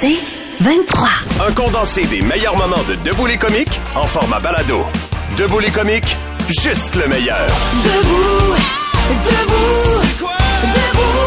C'est 0.00 0.18
23. 0.60 1.08
Un 1.48 1.52
condensé 1.52 2.04
des 2.06 2.20
meilleurs 2.22 2.56
moments 2.56 2.82
de 2.88 2.94
Debout 3.08 3.26
les 3.26 3.36
comiques 3.38 3.80
en 3.94 4.06
format 4.06 4.40
balado. 4.40 4.84
Debout 5.36 5.60
les 5.60 5.70
comiques, 5.70 6.16
juste 6.62 6.94
le 6.96 7.08
meilleur. 7.08 7.46
Debout, 7.84 8.54
debout, 9.24 10.02
debout, 10.74 11.18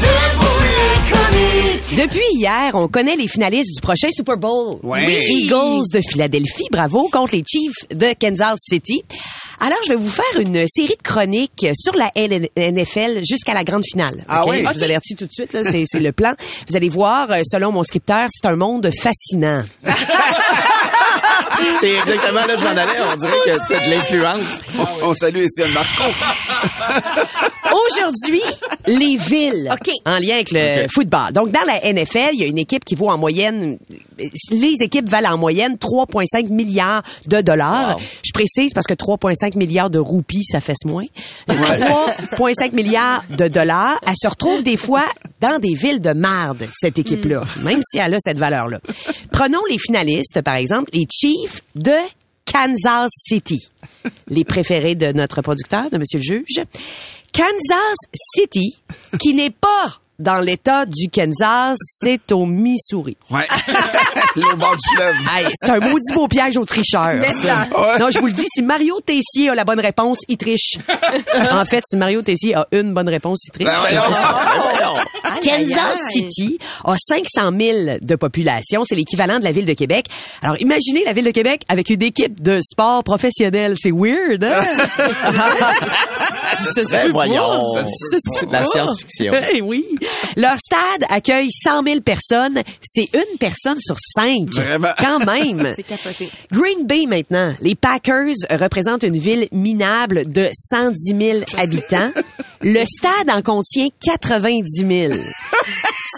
debout 0.00 0.62
les 0.62 1.12
comiques. 1.12 1.98
Depuis 1.98 2.26
hier, 2.34 2.70
on 2.74 2.88
connaît 2.88 3.16
les 3.16 3.28
finalistes 3.28 3.74
du 3.74 3.80
prochain 3.80 4.08
Super 4.10 4.36
Bowl. 4.36 4.78
Ouais. 4.82 5.06
Les 5.06 5.44
Eagles 5.44 5.84
de 5.92 6.00
Philadelphie, 6.00 6.68
bravo, 6.70 7.08
contre 7.12 7.34
les 7.34 7.42
Chiefs 7.46 7.88
de 7.90 8.14
Kansas 8.18 8.58
City. 8.60 9.02
Alors, 9.60 9.78
je 9.86 9.90
vais 9.90 9.96
vous 9.96 10.08
faire 10.08 10.40
une 10.40 10.64
série 10.68 10.96
de 10.96 11.02
chroniques 11.02 11.66
sur 11.74 11.94
la 11.96 12.10
NFL 12.16 13.22
jusqu'à 13.28 13.54
la 13.54 13.64
grande 13.64 13.82
finale. 13.84 14.24
Ah 14.28 14.44
oui? 14.46 14.64
Je 14.64 14.78
vous 14.78 14.82
avertis 14.82 15.16
tout 15.16 15.26
de 15.26 15.32
suite, 15.32 15.52
là, 15.52 15.62
c'est, 15.64 15.84
c'est 15.86 16.00
le 16.00 16.12
plan. 16.12 16.34
Vous 16.68 16.76
allez 16.76 16.88
voir, 16.88 17.30
euh, 17.30 17.40
selon 17.44 17.72
mon 17.72 17.82
scripteur, 17.82 18.28
c'est 18.30 18.46
un 18.46 18.56
monde 18.56 18.88
fascinant. 19.02 19.64
C'est 21.80 21.90
exactement 21.90 22.46
là 22.46 22.54
que 22.54 22.58
je 22.58 22.64
m'en 22.64 22.70
allais. 22.70 23.00
On 23.12 23.16
dirait 23.16 23.38
que 23.44 23.52
c'est 23.68 23.84
de 23.84 23.90
l'influence. 23.90 24.58
On 25.02 25.14
salue 25.14 25.38
Étienne 25.38 25.72
Marco. 25.72 26.04
Aujourd'hui, 27.70 28.42
les 28.86 29.16
villes. 29.16 29.70
OK. 29.72 29.90
En 30.06 30.18
lien 30.18 30.34
avec 30.34 30.50
le 30.52 30.86
football. 30.92 31.32
Donc, 31.32 31.50
dans 31.50 31.64
la 31.66 31.80
NFL, 31.92 32.30
il 32.32 32.40
y 32.40 32.44
a 32.44 32.46
une 32.46 32.58
équipe 32.58 32.84
qui 32.84 32.94
vaut 32.94 33.08
en 33.08 33.18
moyenne, 33.18 33.78
les 34.50 34.74
équipes 34.80 35.08
valent 35.08 35.34
en 35.34 35.38
moyenne 35.38 35.76
3,5 35.76 36.52
milliards 36.52 37.02
de 37.26 37.40
dollars. 37.40 37.96
Wow. 37.96 38.02
Je 38.24 38.32
précise 38.32 38.72
parce 38.72 38.86
que 38.86 38.94
3,5 38.94 39.56
milliards 39.56 39.90
de 39.90 39.98
roupies, 39.98 40.44
ça 40.44 40.60
fait 40.60 40.74
moins. 40.84 41.06
3,5 41.48 42.72
milliards 42.72 43.22
de 43.30 43.48
dollars. 43.48 43.98
Elle 44.06 44.14
se 44.20 44.28
retrouve 44.28 44.62
des 44.62 44.76
fois 44.76 45.04
dans 45.40 45.58
des 45.58 45.74
villes 45.74 46.00
de 46.00 46.12
marde, 46.12 46.68
cette 46.72 46.98
équipe-là, 46.98 47.44
même 47.62 47.80
si 47.82 47.98
elle 47.98 48.14
a 48.14 48.18
cette 48.20 48.38
valeur-là. 48.38 48.80
Prenons 49.32 49.64
les 49.70 49.78
finalistes, 49.78 50.42
par 50.42 50.56
exemple, 50.56 50.90
les 50.92 51.06
Chiefs 51.10 51.62
de 51.74 51.94
Kansas 52.50 53.10
City, 53.14 53.68
les 54.28 54.44
préférés 54.44 54.94
de 54.94 55.12
notre 55.12 55.42
producteur, 55.42 55.90
de 55.90 55.98
Monsieur 55.98 56.18
le 56.18 56.24
juge. 56.24 56.64
Kansas 57.32 57.96
City, 58.14 58.76
qui 59.20 59.34
n'est 59.34 59.50
pas 59.50 60.00
dans 60.18 60.40
l'État 60.40 60.84
du 60.84 61.08
Kansas, 61.10 61.78
c'est 61.80 62.32
au 62.32 62.44
Missouri. 62.44 63.16
Ouais. 63.30 63.46
L'au 64.36 64.56
bord 64.56 64.74
du 64.76 64.96
fleuve. 64.96 65.14
Hey, 65.32 65.46
c'est 65.54 65.70
un 65.70 65.78
maudit 65.78 66.12
beau 66.12 66.26
piège 66.26 66.56
aux 66.56 66.64
tricheurs. 66.64 67.22
ça. 67.30 67.68
Ouais. 67.70 67.98
Non, 68.00 68.10
je 68.10 68.18
vous 68.18 68.26
le 68.26 68.32
dis, 68.32 68.46
si 68.52 68.62
Mario 68.62 68.98
Tessier 69.00 69.50
a 69.50 69.54
la 69.54 69.64
bonne 69.64 69.78
réponse, 69.78 70.18
il 70.28 70.36
triche. 70.36 70.76
en 71.52 71.64
fait, 71.64 71.84
si 71.88 71.96
Mario 71.96 72.22
Tessier 72.22 72.56
a 72.56 72.66
une 72.72 72.92
bonne 72.94 73.08
réponse, 73.08 73.46
il 73.46 73.52
triche. 73.52 73.68
Ben 73.68 73.78
voyons. 73.80 74.98
Kansas 75.42 75.98
City 76.10 76.58
a 76.84 76.96
500 76.96 77.52
000 77.56 77.98
de 78.00 78.16
population. 78.16 78.82
C'est 78.84 78.96
l'équivalent 78.96 79.38
de 79.38 79.44
la 79.44 79.52
ville 79.52 79.66
de 79.66 79.74
Québec. 79.74 80.06
Alors, 80.42 80.60
imaginez 80.60 81.04
la 81.04 81.12
ville 81.12 81.26
de 81.26 81.30
Québec 81.30 81.62
avec 81.68 81.90
une 81.90 82.02
équipe 82.02 82.42
de 82.42 82.60
sport 82.60 83.04
professionnel. 83.04 83.76
C'est 83.80 83.92
weird, 83.92 84.42
hein? 84.42 84.62
Ben 86.58 87.02
peut 87.02 87.10
voyons. 87.10 87.60
C'est 88.30 88.46
de 88.46 88.52
la 88.52 88.64
science-fiction. 88.64 89.32
Eh 89.54 89.60
oui. 89.60 89.84
Leur 90.36 90.56
stade 90.58 91.08
accueille 91.10 91.48
100 91.50 91.82
000 91.84 92.00
personnes. 92.00 92.62
C'est 92.82 93.08
une 93.14 93.38
personne 93.38 93.78
sur 93.80 93.96
cinq. 93.98 94.52
Vraiment. 94.52 94.92
Quand 94.98 95.18
même. 95.24 95.72
C'est 95.76 95.82
capoté. 95.82 96.30
Green 96.52 96.86
Bay 96.86 97.06
maintenant. 97.06 97.54
Les 97.60 97.74
Packers 97.74 98.34
représentent 98.50 99.02
une 99.02 99.18
ville 99.18 99.48
minable 99.52 100.30
de 100.30 100.48
110 100.52 101.16
000 101.18 101.38
habitants. 101.56 102.10
Le 102.62 102.84
stade 102.84 103.30
en 103.30 103.42
contient 103.42 103.88
90 104.04 105.08
000. 105.10 105.20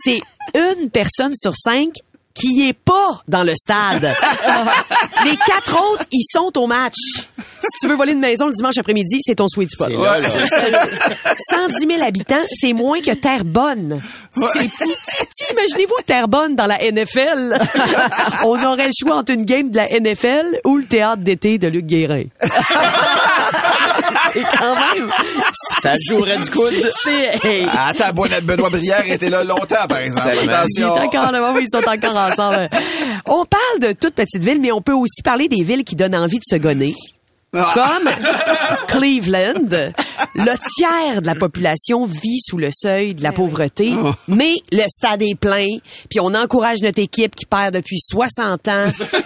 C'est 0.05 0.21
une 0.55 0.91
personne 0.91 1.35
sur 1.35 1.55
cinq 1.55 1.93
qui 2.35 2.69
est 2.69 2.73
pas 2.73 3.21
dans 3.29 3.43
le 3.43 3.55
stade. 3.55 4.15
Les 5.25 5.37
quatre 5.47 5.77
autres, 5.93 6.05
ils 6.13 6.25
sont 6.33 6.57
au 6.57 6.67
match. 6.67 6.95
Si 7.61 7.79
tu 7.81 7.89
veux 7.89 7.97
voler 7.97 8.13
une 8.13 8.21
maison 8.21 8.47
le 8.47 8.53
dimanche 8.53 8.79
après-midi, 8.79 9.19
c'est 9.23 9.35
ton 9.37 9.47
sweet 9.49 9.71
spot. 9.71 9.89
C'est 9.91 9.97
là, 9.97 10.19
là. 10.19 10.29
110 11.51 11.87
000 11.87 12.03
habitants, 12.03 12.43
c'est 12.47 12.73
moins 12.73 13.01
que 13.01 13.13
Terrebonne. 13.15 14.01
Imaginez-vous 14.37 15.97
Terrebonne 16.07 16.57
dans 16.57 16.67
la 16.67 16.79
NFL. 16.79 17.57
On 18.45 18.63
aurait 18.65 18.87
le 18.87 18.93
choix 18.99 19.17
entre 19.17 19.33
une 19.33 19.45
game 19.45 19.69
de 19.71 19.77
la 19.77 19.89
NFL 19.89 20.61
ou 20.65 20.79
le 20.79 20.85
théâtre 20.85 21.23
d'été 21.23 21.59
de 21.59 21.69
Luc 21.69 21.87
Guérin. 21.87 22.25
c'est 24.33 24.43
quand 24.59 24.75
même... 24.75 25.11
Ça 25.83 25.95
jouerait 26.09 26.39
du 26.39 26.51
coude. 26.51 26.73
C'est... 27.03 27.47
hey, 27.47 27.67
Attends, 27.77 28.13
Benoît 28.15 28.41
Benoît 28.43 28.71
Brière 28.71 29.11
était 29.11 29.31
là 29.31 29.45
longtemps, 29.45 29.87
par 29.89 29.99
exemple. 29.99 30.31
Tellement. 30.31 30.43
il 30.43 30.51
Attention. 30.51 30.97
est 30.97 31.01
encore 31.01 31.33
là, 31.33 31.53
oui, 31.55 31.67
ils 31.67 31.71
sont 31.71 31.89
encore 31.89 32.17
ensemble. 32.17 32.69
On 33.27 33.45
parle 33.45 33.81
de 33.81 33.93
toutes 33.93 34.15
petites 34.15 34.43
villes, 34.43 34.61
mais 34.61 34.73
on 34.73 34.81
peut 34.81 34.93
aussi 34.93 35.23
parler 35.23 35.49
des 35.49 35.63
villes 35.65 35.85
qui 35.85 35.97
donnent 35.97 36.17
envie 36.17 36.39
de 36.39 36.45
se 36.49 36.57
gonner. 36.57 36.95
Ah. 37.53 37.73
Comme 37.75 38.09
Cleveland, 38.87 39.93
le 40.37 40.75
tiers 40.77 41.21
de 41.21 41.27
la 41.27 41.35
population 41.35 42.05
vit 42.05 42.39
sous 42.47 42.59
le 42.59 42.71
seuil 42.73 43.15
de 43.15 43.23
la 43.25 43.33
pauvreté, 43.33 43.93
Oh. 44.01 44.13
mais 44.29 44.55
le 44.71 44.83
stade 44.89 45.23
est 45.23 45.35
plein, 45.35 45.67
puis 46.09 46.21
on 46.21 46.33
encourage 46.35 46.79
notre 46.83 47.01
équipe 47.01 47.35
qui 47.35 47.47
perd 47.47 47.75
depuis 47.75 47.99
60 47.99 48.69
ans. 48.69 48.85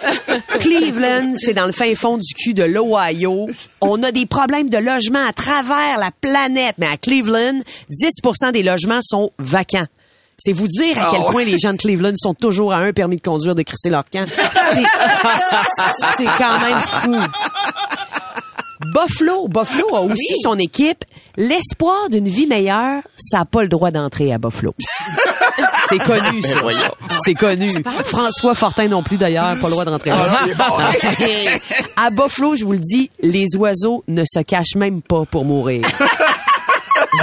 Cleveland, 0.59 1.33
c'est 1.37 1.53
dans 1.53 1.67
le 1.67 1.71
fin 1.71 1.93
fond 1.93 2.17
du 2.17 2.33
cul 2.33 2.53
de 2.55 2.63
l'Ohio. 2.63 3.47
On 3.81 4.01
a 4.01 4.11
des 4.11 4.25
problèmes 4.25 4.69
de 4.69 4.77
logement 4.77 5.27
à 5.27 5.33
travers 5.33 5.97
la 5.99 6.09
planète, 6.19 6.75
mais 6.79 6.87
à 6.87 6.97
Cleveland, 6.97 7.59
10% 7.91 8.51
des 8.51 8.63
logements 8.63 9.01
sont 9.03 9.31
vacants. 9.37 9.85
C'est 10.37 10.51
vous 10.51 10.67
dire 10.67 10.97
à 10.97 11.03
Ah 11.07 11.09
quel 11.13 11.21
point 11.31 11.45
les 11.45 11.57
gens 11.57 11.71
de 11.71 11.77
Cleveland 11.77 12.11
sont 12.17 12.33
toujours 12.33 12.73
à 12.73 12.79
un 12.79 12.91
permis 12.91 13.15
de 13.15 13.21
conduire 13.21 13.55
de 13.55 13.61
crisser 13.61 13.89
leur 13.89 14.03
camp. 14.11 14.25
C'est- 14.73 14.81
C'est 16.17 16.25
quand 16.25 16.59
même 16.59 16.79
fou. 16.81 17.15
Buffalo, 18.95 19.49
Buffalo 19.49 19.93
a 19.93 20.01
aussi 20.01 20.35
son 20.41 20.57
équipe. 20.57 21.03
L'espoir 21.35 22.09
d'une 22.09 22.29
vie 22.29 22.47
meilleure, 22.47 23.01
ça 23.17 23.39
n'a 23.39 23.45
pas 23.45 23.61
le 23.61 23.67
droit 23.67 23.91
d'entrer 23.91 24.31
à 24.31 24.37
Buffalo. 24.37 24.73
C'est 25.89 25.97
connu, 25.97 26.41
ça. 26.41 26.59
voyons. 26.61 26.79
C'est 27.25 27.33
connu. 27.33 27.73
François 28.05 28.55
Fortin 28.55 28.87
non 28.87 29.03
plus, 29.03 29.17
d'ailleurs, 29.17 29.57
pas 29.59 29.67
le 29.67 29.71
droit 29.71 29.83
d'entrer 29.83 30.11
là. 30.11 30.17
à 31.97 32.09
Buffalo, 32.09 32.55
je 32.55 32.63
vous 32.63 32.71
le 32.71 32.79
dis, 32.79 33.11
les 33.21 33.47
oiseaux 33.57 34.05
ne 34.07 34.23
se 34.23 34.39
cachent 34.39 34.75
même 34.77 35.01
pas 35.01 35.25
pour 35.29 35.43
mourir. 35.43 35.85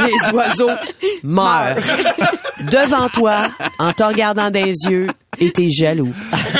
Les 0.05 0.31
oiseaux 0.35 0.71
meurent. 1.23 1.77
Devant 2.61 3.09
toi, 3.09 3.49
en 3.79 3.93
te 3.93 4.03
regardant 4.03 4.51
dans 4.51 4.63
les 4.63 4.75
yeux, 4.91 5.07
et 5.39 5.51
t'es 5.51 5.71
jaloux. 5.71 6.13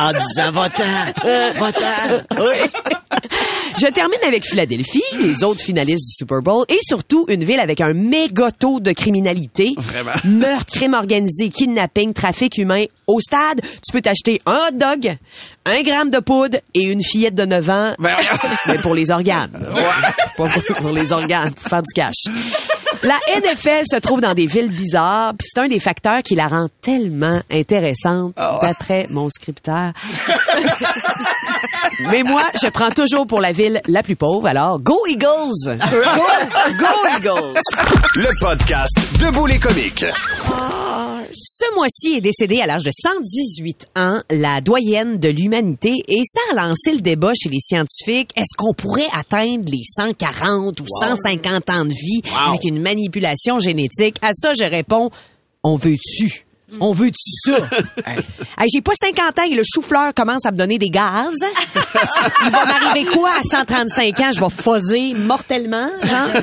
En 0.00 0.12
disant 0.12 0.52
votant, 0.52 0.84
votant. 1.56 2.38
Je 3.80 3.86
termine 3.86 4.18
avec 4.26 4.44
Philadelphie, 4.44 5.04
les 5.20 5.44
autres 5.44 5.60
finalistes 5.60 6.04
du 6.04 6.14
Super 6.16 6.42
Bowl, 6.42 6.64
et 6.68 6.78
surtout 6.82 7.26
une 7.28 7.44
ville 7.44 7.60
avec 7.60 7.80
un 7.80 7.92
méga 7.92 8.50
taux 8.50 8.80
de 8.80 8.90
criminalité. 8.90 9.72
Vraiment. 9.76 10.10
Meurtre, 10.24 10.72
crime 10.74 10.94
organisé, 10.94 11.48
kidnapping, 11.50 12.12
trafic 12.12 12.58
humain. 12.58 12.84
Au 13.06 13.20
stade, 13.20 13.60
tu 13.62 13.92
peux 13.92 14.00
t'acheter 14.00 14.42
un 14.46 14.68
hot 14.68 14.72
dog, 14.72 15.16
un 15.64 15.82
gramme 15.82 16.10
de 16.10 16.18
poudre 16.18 16.58
et 16.74 16.82
une 16.82 17.04
fillette 17.04 17.36
de 17.36 17.44
9 17.44 17.70
ans. 17.70 17.92
Ben. 18.00 18.16
Mais 18.66 18.78
pour 18.78 18.94
les 18.94 19.12
organes. 19.12 19.50
Pas 20.36 20.48
pour, 20.48 20.76
pour 20.76 20.90
les 20.90 21.12
organes, 21.12 21.52
pour 21.54 21.68
faire 21.68 21.82
du 21.82 21.92
cash. 21.94 22.24
La 23.04 23.18
NFL 23.38 23.84
se 23.88 23.96
trouve 24.00 24.20
dans 24.20 24.34
des 24.34 24.46
villes 24.46 24.70
bizarres, 24.70 25.34
puis 25.38 25.46
c'est 25.52 25.60
un 25.60 25.68
des 25.68 25.78
facteurs 25.78 26.22
qui 26.22 26.34
la 26.34 26.48
rend 26.48 26.68
tellement 26.82 27.40
intéressante, 27.50 28.34
d'après 28.60 29.06
mon 29.10 29.28
scripteur. 29.30 29.92
Mais 32.10 32.22
moi, 32.22 32.42
je 32.62 32.68
prends 32.68 32.90
toujours 32.90 33.26
pour 33.26 33.40
la 33.40 33.52
ville 33.52 33.80
la 33.86 34.02
plus 34.02 34.16
pauvre, 34.16 34.46
alors 34.46 34.80
go 34.80 34.98
Eagles! 35.08 35.76
Go, 35.76 35.76
go 36.78 36.86
Eagles! 37.16 37.60
Le 38.16 38.40
podcast 38.40 38.98
Debout 39.20 39.46
les 39.46 39.58
comiques. 39.58 40.04
Ce 41.34 41.74
mois-ci 41.74 42.16
est 42.16 42.20
décédée 42.20 42.60
à 42.60 42.66
l'âge 42.66 42.84
de 42.84 42.90
118 42.90 43.86
ans 43.96 44.20
la 44.30 44.60
doyenne 44.60 45.18
de 45.18 45.28
l'humanité 45.28 45.92
et 46.08 46.22
ça 46.24 46.40
a 46.52 46.54
lancé 46.66 46.92
le 46.92 47.00
débat 47.00 47.32
chez 47.40 47.48
les 47.48 47.60
scientifiques. 47.60 48.30
Est-ce 48.34 48.56
qu'on 48.56 48.72
pourrait 48.74 49.08
atteindre 49.12 49.70
les 49.70 49.82
140 49.84 50.80
ou 50.80 50.84
150 51.00 51.70
ans 51.70 51.84
de 51.84 51.90
vie 51.92 52.22
avec 52.46 52.64
une 52.64 52.80
manipulation 52.80 53.58
génétique? 53.60 54.16
À 54.22 54.32
ça, 54.32 54.54
je 54.54 54.64
réponds, 54.64 55.10
on 55.62 55.76
veut-tu? 55.76 56.46
On 56.80 56.92
veut-tu 56.92 57.30
ça? 57.50 57.58
Hey, 58.60 58.68
J'ai 58.72 58.80
pas 58.82 58.92
50 58.94 59.38
ans 59.38 59.42
et 59.50 59.54
le 59.54 59.62
chou-fleur 59.62 60.12
commence 60.14 60.44
à 60.44 60.50
me 60.50 60.56
donner 60.56 60.78
des 60.78 60.88
gaz. 60.88 61.32
Il 62.44 62.50
va 62.50 62.64
m'arriver 62.64 63.04
quoi 63.10 63.30
à 63.30 63.42
135 63.42 64.20
ans? 64.20 64.30
Je 64.32 64.40
vais 64.40 64.50
fuzzer 64.50 65.14
mortellement, 65.14 65.88
genre? 66.02 66.42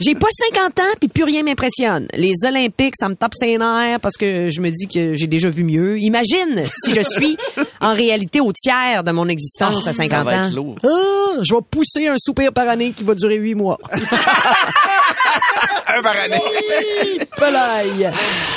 J'ai 0.00 0.14
pas 0.14 0.28
50 0.54 0.80
ans 0.80 0.94
puis 1.00 1.08
plus 1.08 1.24
rien 1.24 1.42
m'impressionne. 1.42 2.06
Les 2.14 2.34
Olympiques, 2.46 2.94
ça 2.98 3.08
me 3.08 3.14
tape 3.14 3.32
ses 3.34 3.56
nerfs 3.58 4.00
parce 4.00 4.16
que 4.16 4.50
je 4.50 4.60
me 4.60 4.70
dis 4.70 4.86
que 4.86 5.14
j'ai 5.14 5.26
déjà 5.26 5.48
vu 5.48 5.64
mieux. 5.64 5.98
Imagine 5.98 6.64
si 6.84 6.94
je 6.94 7.00
suis 7.00 7.36
en 7.80 7.94
réalité 7.94 8.40
au 8.40 8.52
tiers 8.52 9.02
de 9.02 9.10
mon 9.12 9.28
existence 9.28 9.86
à 9.86 9.92
50 9.92 10.24
va 10.26 10.42
ans. 10.42 10.50
Ah, 10.84 11.42
je 11.42 11.54
vais 11.54 11.60
pousser 11.70 12.06
un 12.08 12.16
soupir 12.18 12.52
par 12.52 12.68
année 12.68 12.92
qui 12.92 13.04
va 13.04 13.14
durer 13.14 13.36
huit 13.36 13.54
mois. 13.54 13.78
Un 15.88 16.02
par 16.02 16.14
année. 16.24 17.26
Polaille. 17.36 18.10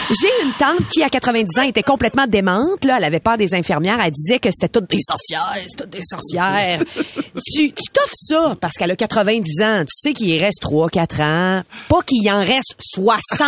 J'ai 0.10 0.46
une 0.46 0.52
tante 0.54 0.88
qui, 0.90 1.02
à 1.04 1.10
90 1.10 1.60
ans, 1.60 1.64
était 1.64 1.84
complètement 1.84 2.28
démente. 2.28 2.84
Là, 2.84 2.96
elle 2.98 3.06
avait 3.06 3.20
peur 3.20 3.38
des 3.38 3.54
infirmières. 3.54 4.00
Elle 4.04 4.12
disait 4.12 4.40
que 4.40 4.50
c'était 4.52 4.68
toutes 4.68 4.90
des 4.90 5.00
sorcières, 5.00 5.56
c'est 5.56 5.78
toutes 5.78 5.90
des 5.90 6.02
sorcières. 6.04 6.80
tu 7.54 7.72
t'offres 7.94 8.14
ça 8.14 8.56
parce 8.60 8.74
qu'elle 8.74 8.92
a 8.92 8.96
90 8.96 9.62
ans. 9.62 9.82
Tu 9.82 9.94
sais 9.94 10.14
qu'il 10.14 10.30
y 10.30 10.38
reste 10.38 10.62
3, 10.62 10.90
4 10.90 11.22
ans. 11.22 11.62
Pas 11.88 12.02
qu'il 12.06 12.24
y 12.24 12.32
en 12.32 12.40
reste 12.40 12.76
60. 12.80 13.48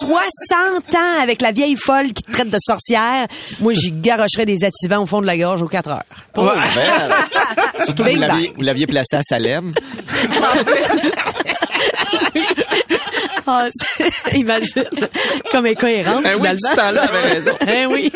60 0.00 0.94
ans 0.94 1.22
avec 1.22 1.42
la 1.42 1.52
vieille 1.52 1.76
folle 1.76 2.12
qui 2.12 2.22
te 2.22 2.32
traite 2.32 2.50
de 2.50 2.58
sorcière. 2.60 3.26
Moi, 3.60 3.74
j'y 3.74 3.92
garocherais 3.92 4.46
des 4.46 4.64
attivants 4.64 5.02
au 5.02 5.06
fond 5.06 5.20
de 5.20 5.26
la 5.26 5.36
gorge 5.36 5.60
aux 5.60 5.68
4 5.68 5.90
heures. 5.90 6.02
Belle. 6.34 7.84
Surtout 7.84 8.04
que 8.04 8.54
vous 8.54 8.62
l'aviez 8.62 8.86
placé 8.86 9.16
à 9.16 9.22
Salem. 9.22 9.74
Ah, 13.46 13.68
imagine. 14.32 14.84
Comme 15.50 15.66
incohérente, 15.66 16.22
Ben 16.22 16.30
oui, 16.40 16.48
finalement. 16.48 16.58
tout 16.62 16.68
ce 16.70 16.76
temps-là, 16.76 17.02
avait 17.02 17.20
raison. 17.20 17.50
Hein, 17.60 17.88
oui. 17.90 18.10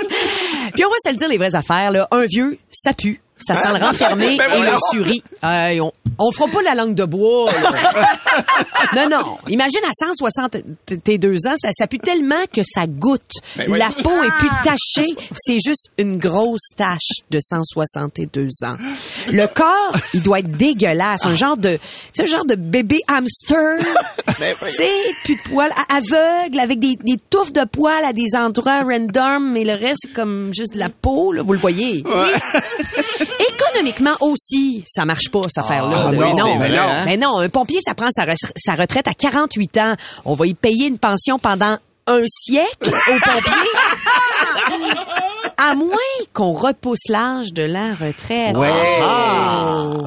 Puis 0.73 0.85
on 0.87 0.89
va 0.89 0.95
se 1.05 1.11
le 1.11 1.17
dire 1.17 1.29
les 1.29 1.37
vraies 1.37 1.55
affaires, 1.55 1.91
là. 1.91 2.09
Un 2.11 2.25
vieux, 2.25 2.59
ça 2.71 2.95
pue. 2.95 3.21
Ça 3.39 3.57
sent 3.57 3.79
le 3.79 3.85
renfermé 3.85 4.37
Ben 4.39 4.51
et 4.51 4.61
oui, 4.61 4.67
le 4.67 4.79
suri. 4.91 5.23
Hey, 5.43 5.81
on, 5.81 5.93
on 6.19 6.33
fera 6.33 6.49
pas 6.51 6.63
la 6.63 6.75
langue 6.75 6.95
de 6.95 7.05
bois, 7.05 7.51
non, 8.97 9.09
non. 9.09 9.39
Imagine 9.49 9.81
à 9.85 9.93
162 9.93 11.47
ans, 11.47 11.55
ça, 11.57 11.69
ça 11.73 11.87
pue 11.87 11.99
tellement 11.99 12.45
que 12.53 12.63
ça 12.65 12.87
goûte. 12.87 13.31
Ben 13.57 13.71
oui. 13.71 13.79
La 13.79 13.91
peau 13.91 14.23
est 14.25 14.39
plus 14.39 14.51
tachée. 14.65 15.15
C'est 15.33 15.59
juste 15.65 15.91
une 15.99 16.19
grosse 16.19 16.69
tache 16.77 17.23
de 17.31 17.39
162 17.41 18.49
ans. 18.65 18.77
Le 19.31 19.47
corps, 19.47 19.93
il 20.15 20.23
doit 20.23 20.41
être 20.41 20.51
dégueulasse. 20.57 21.25
Un 21.25 21.37
genre 21.37 21.57
de, 21.57 21.77
tu 21.77 21.81
sais, 22.15 22.23
un 22.23 22.27
genre 22.27 22.47
de 22.47 22.55
bébé 22.57 22.99
hamster. 23.09 23.79
Ben 24.39 24.55
oui. 24.63 24.69
Tu 24.71 24.77
sais, 24.77 24.91
plus 25.25 25.35
de 25.35 25.41
poils, 25.51 25.73
aveugle, 25.89 26.61
avec 26.61 26.79
des, 26.79 26.95
des 26.97 27.17
touffes 27.29 27.53
de 27.53 27.65
poils 27.65 28.05
à 28.05 28.13
des 28.13 28.37
endroits 28.37 28.83
random, 28.83 29.51
mais 29.51 29.65
le 29.65 29.73
reste, 29.73 29.97
c'est 30.03 30.13
comme 30.13 30.53
juste 30.55 30.75
de 30.75 30.79
la 30.79 30.91
peau, 30.91 31.33
là. 31.33 31.43
Vous 31.43 31.55
le 31.55 31.59
voyez? 31.59 32.05
Oui. 32.07 33.27
Économiquement 33.53 34.15
aussi, 34.21 34.83
ça 34.87 35.05
marche 35.05 35.31
pas, 35.31 35.43
cette 35.49 35.65
affaire-là. 35.65 36.07
Ah 36.09 36.11
de- 36.11 36.17
non, 36.17 36.59
mais 36.59 36.69
non, 36.71 36.77
hein? 36.83 37.03
mais 37.05 37.17
non, 37.17 37.39
un 37.39 37.49
pompier, 37.49 37.79
ça 37.85 37.95
prend 37.95 38.09
sa, 38.11 38.25
re- 38.25 38.37
sa 38.57 38.75
retraite 38.75 39.09
à 39.09 39.15
48 39.15 39.77
ans. 39.79 39.95
On 40.25 40.35
va 40.35 40.47
y 40.47 40.55
payer 40.55 40.87
une 40.89 40.99
pension 40.99 41.39
pendant 41.39 41.77
un 42.07 42.23
siècle 42.27 42.89
au 42.89 43.19
pompier. 43.21 43.53
À 45.61 45.75
moins 45.75 45.91
qu'on 46.33 46.53
repousse 46.53 47.09
l'âge 47.09 47.53
de 47.53 47.65
la 47.65 47.89
retraite. 47.93 48.57
Ouais. 48.57 48.71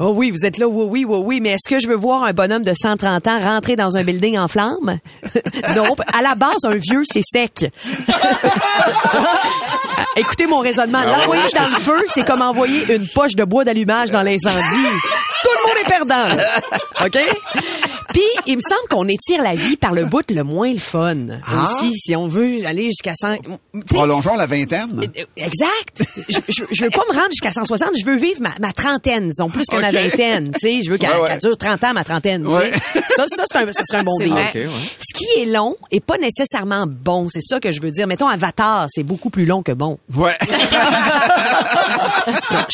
Oh 0.00 0.12
oui, 0.16 0.30
vous 0.30 0.46
êtes 0.46 0.56
là, 0.56 0.66
oui, 0.66 0.86
oui, 0.88 1.04
oui, 1.06 1.18
oui, 1.24 1.40
mais 1.42 1.50
est-ce 1.50 1.68
que 1.68 1.78
je 1.78 1.86
veux 1.88 1.94
voir 1.94 2.22
un 2.24 2.32
bonhomme 2.32 2.62
de 2.64 2.72
130 2.74 3.26
ans 3.28 3.38
rentrer 3.38 3.76
dans 3.76 3.98
un 3.98 4.02
building 4.02 4.38
en 4.38 4.48
flammes? 4.48 4.98
non, 5.76 5.94
à 6.14 6.22
la 6.22 6.34
base, 6.36 6.64
un 6.64 6.76
vieux, 6.76 7.02
c'est 7.04 7.20
sec. 7.22 7.70
Écoutez 10.16 10.46
mon 10.46 10.58
raisonnement. 10.58 11.00
L'envoyer 11.02 11.42
dans 11.54 11.62
le 11.62 11.80
feu, 11.80 11.98
c'est 12.06 12.26
comme 12.26 12.42
envoyer 12.42 12.94
une 12.94 13.06
poche 13.08 13.34
de 13.34 13.44
bois 13.44 13.64
d'allumage 13.64 14.10
dans 14.10 14.22
l'incendie. 14.22 14.86
Tout 15.42 15.50
le 15.56 15.68
monde 15.68 15.76
est 15.80 15.88
perdant. 15.88 16.28
OK? 17.04 17.18
Puis, 18.12 18.22
il 18.46 18.56
me 18.56 18.60
semble 18.60 18.88
qu'on 18.90 19.08
étire 19.08 19.42
la 19.42 19.54
vie 19.54 19.76
par 19.76 19.92
le 19.92 20.04
bout 20.04 20.30
le 20.30 20.42
moins 20.44 20.70
le 20.72 20.78
fun. 20.78 21.16
Aussi, 21.64 21.92
si 21.94 22.14
on 22.16 22.26
veut 22.28 22.64
aller 22.66 22.84
jusqu'à 22.86 23.14
100... 23.14 23.36
Tu 23.38 23.50
sais, 23.88 23.94
Prolongeons 23.94 24.36
la 24.36 24.46
vingtaine. 24.46 25.00
euh, 25.00 25.24
Exact. 25.36 26.02
Je, 26.28 26.38
je, 26.48 26.62
je 26.70 26.84
veux 26.84 26.90
pas 26.90 27.02
me 27.10 27.14
rendre 27.14 27.30
jusqu'à 27.30 27.52
160, 27.52 27.90
je 28.00 28.04
veux 28.06 28.16
vivre 28.16 28.40
ma, 28.42 28.50
ma 28.60 28.72
trentaine, 28.72 29.28
disons, 29.28 29.48
plus 29.48 29.64
que 29.70 29.76
ma 29.76 29.92
vingtaine. 29.92 30.52
Tu 30.52 30.60
sais, 30.60 30.80
je 30.84 30.90
veux 30.90 30.98
qu'elle 30.98 31.10
Ouais, 31.12 31.20
ouais. 31.22 31.28
qu'elle 31.28 31.38
dure 31.40 31.56
30 31.56 31.84
ans, 31.84 31.94
ma 31.94 32.04
trentaine. 32.04 32.46
Ouais. 32.46 32.70
Ça, 33.16 33.24
ça, 33.28 33.44
c'est 33.50 33.58
un, 33.58 33.72
ça 33.72 33.82
serait 33.84 33.98
un 34.00 34.04
bon 34.04 34.18
deal. 34.18 34.30
vrai. 34.30 34.48
OK, 34.48 34.54
ouais. 34.54 34.68
Ce 34.98 35.18
qui 35.18 35.40
est 35.40 35.46
long 35.46 35.76
est 35.90 36.00
pas 36.04 36.18
nécessairement 36.18 36.86
bon. 36.86 37.28
C'est 37.30 37.42
ça 37.42 37.60
que 37.60 37.70
je 37.72 37.80
veux 37.80 37.90
dire. 37.90 38.06
Mettons, 38.06 38.28
Avatar, 38.28 38.86
c'est 38.90 39.02
beaucoup 39.02 39.30
plus 39.30 39.44
long 39.46 39.62
que 39.62 39.72
bon. 39.72 39.98
Ouais. 40.16 40.36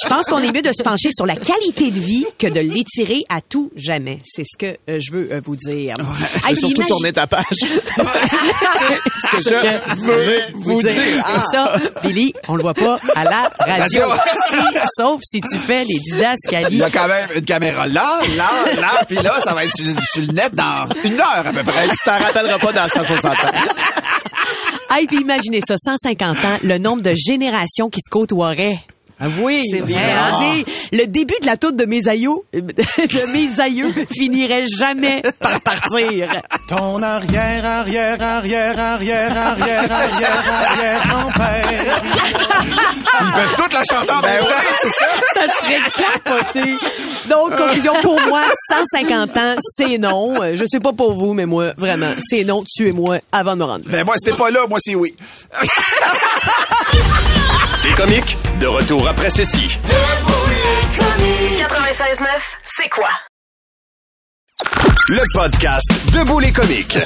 Je 0.02 0.08
pense 0.08 0.26
qu'on 0.26 0.38
est 0.38 0.52
mieux 0.52 0.62
de 0.62 0.72
se 0.76 0.82
pencher 0.82 1.10
sur 1.14 1.26
la 1.26 1.36
qualité 1.36 1.90
de 1.90 1.98
vie 1.98 2.26
que 2.38 2.46
de 2.46 2.60
l'étirer 2.60 3.22
à 3.28 3.40
tout 3.40 3.70
jamais. 3.76 4.18
C'est 4.24 4.44
ce 4.44 4.56
que 4.58 4.76
euh, 4.90 4.98
je 5.00 5.12
veux 5.12 5.27
euh, 5.30 5.40
vous 5.44 5.56
dire. 5.56 5.96
Tu 5.96 6.48
Hey, 6.48 6.56
surtout 6.56 6.74
imagine- 6.76 6.86
tourner 6.88 7.12
ta 7.12 7.26
page. 7.26 7.44
ce 7.60 9.30
que 9.30 9.42
je 9.42 10.02
veux 10.06 10.40
vous 10.54 10.80
dire. 10.82 10.92
Et 10.92 11.38
ça, 11.52 11.74
Billy, 12.02 12.32
on 12.48 12.56
le 12.56 12.62
voit 12.62 12.74
pas 12.74 12.98
à 13.14 13.24
la 13.24 13.50
radio. 13.58 14.02
Si- 14.50 14.78
sauf 14.96 15.20
si 15.22 15.40
tu 15.40 15.58
fais 15.58 15.84
les 15.84 15.94
Il 15.94 16.02
didascalies. 16.14 16.76
y 16.78 16.82
a 16.82 16.90
quand 16.90 17.06
même 17.08 17.28
une 17.34 17.44
caméra 17.44 17.86
là, 17.86 18.18
là, 18.36 18.50
là, 18.80 18.90
puis 19.06 19.16
là, 19.16 19.34
ça 19.42 19.52
va 19.54 19.64
être 19.64 19.74
sur, 19.76 19.84
sur 20.12 20.22
le 20.22 20.32
net 20.32 20.54
dans 20.54 20.86
une 21.04 21.14
heure 21.20 21.44
à 21.46 21.52
peu 21.52 21.62
près. 21.64 21.88
Tu 21.88 21.96
t'en 22.04 22.18
rappelleras 22.18 22.58
pas 22.58 22.72
dans 22.72 22.88
160 22.88 23.24
ans. 23.32 23.36
Hey, 24.90 25.06
puis 25.06 25.18
imaginez 25.20 25.60
ça, 25.66 25.74
150 25.76 26.36
ans, 26.38 26.58
le 26.62 26.78
nombre 26.78 27.02
de 27.02 27.14
générations 27.14 27.88
qui 27.90 28.00
se 28.00 28.10
côtoieraient. 28.10 28.78
Ah 29.20 29.26
oui, 29.40 29.64
C'est 29.70 29.80
vrai, 29.80 29.94
hein, 29.96 30.38
dis, 30.40 30.64
le 30.96 31.06
début 31.06 31.34
de 31.40 31.46
la 31.46 31.56
toute 31.56 31.74
de 31.74 31.86
mes 31.86 32.06
aïeux, 32.06 32.36
de 32.52 33.32
mes 33.32 33.60
aïeux 33.60 33.92
finirait 34.14 34.64
jamais 34.78 35.22
par 35.40 35.60
partir. 35.60 36.28
Ton 36.68 37.02
arrière, 37.02 37.64
arrière, 37.64 38.22
arrière, 38.22 38.78
arrière, 38.78 39.36
arrière, 39.36 39.90
arrière, 39.90 40.32
arrière, 40.62 41.00
grand-père. 41.08 42.02
Ils 43.20 43.32
peuvent 43.32 43.54
toutes 43.56 43.72
la 43.72 43.82
chanter 43.84 44.12
en 44.12 44.20
même 44.22 44.40
temps. 44.40 44.48
Ça? 45.34 45.48
serait 45.62 45.80
capoté. 45.90 46.74
Donc, 47.28 47.56
conclusion 47.56 47.94
pour 48.02 48.20
moi, 48.28 48.42
150 48.68 49.36
ans, 49.36 49.54
c'est 49.58 49.98
non. 49.98 50.34
Je 50.54 50.64
sais 50.66 50.78
pas 50.80 50.92
pour 50.92 51.14
vous, 51.14 51.32
mais 51.34 51.46
moi, 51.46 51.72
vraiment, 51.76 52.12
c'est 52.20 52.44
non. 52.44 52.62
Tuez-moi 52.76 53.18
avant 53.32 53.54
de 53.54 53.58
me 53.58 53.64
rendre. 53.64 53.84
là. 53.86 53.92
Ben 53.98 54.04
moi, 54.04 54.14
c'était 54.16 54.36
pas 54.36 54.50
là, 54.50 54.60
moi 54.68 54.78
c'est 54.80 54.94
oui. 54.94 55.16
T'es 57.82 57.90
comique? 57.96 58.36
De 58.60 58.66
retour 58.66 59.06
après 59.08 59.30
ceci. 59.30 59.68
96.9, 59.68 62.26
c'est 62.76 62.88
quoi? 62.88 63.08
Le 65.10 65.22
podcast 65.34 65.86
Debout 66.12 66.40
les 66.40 66.50
comiques. 66.52 66.98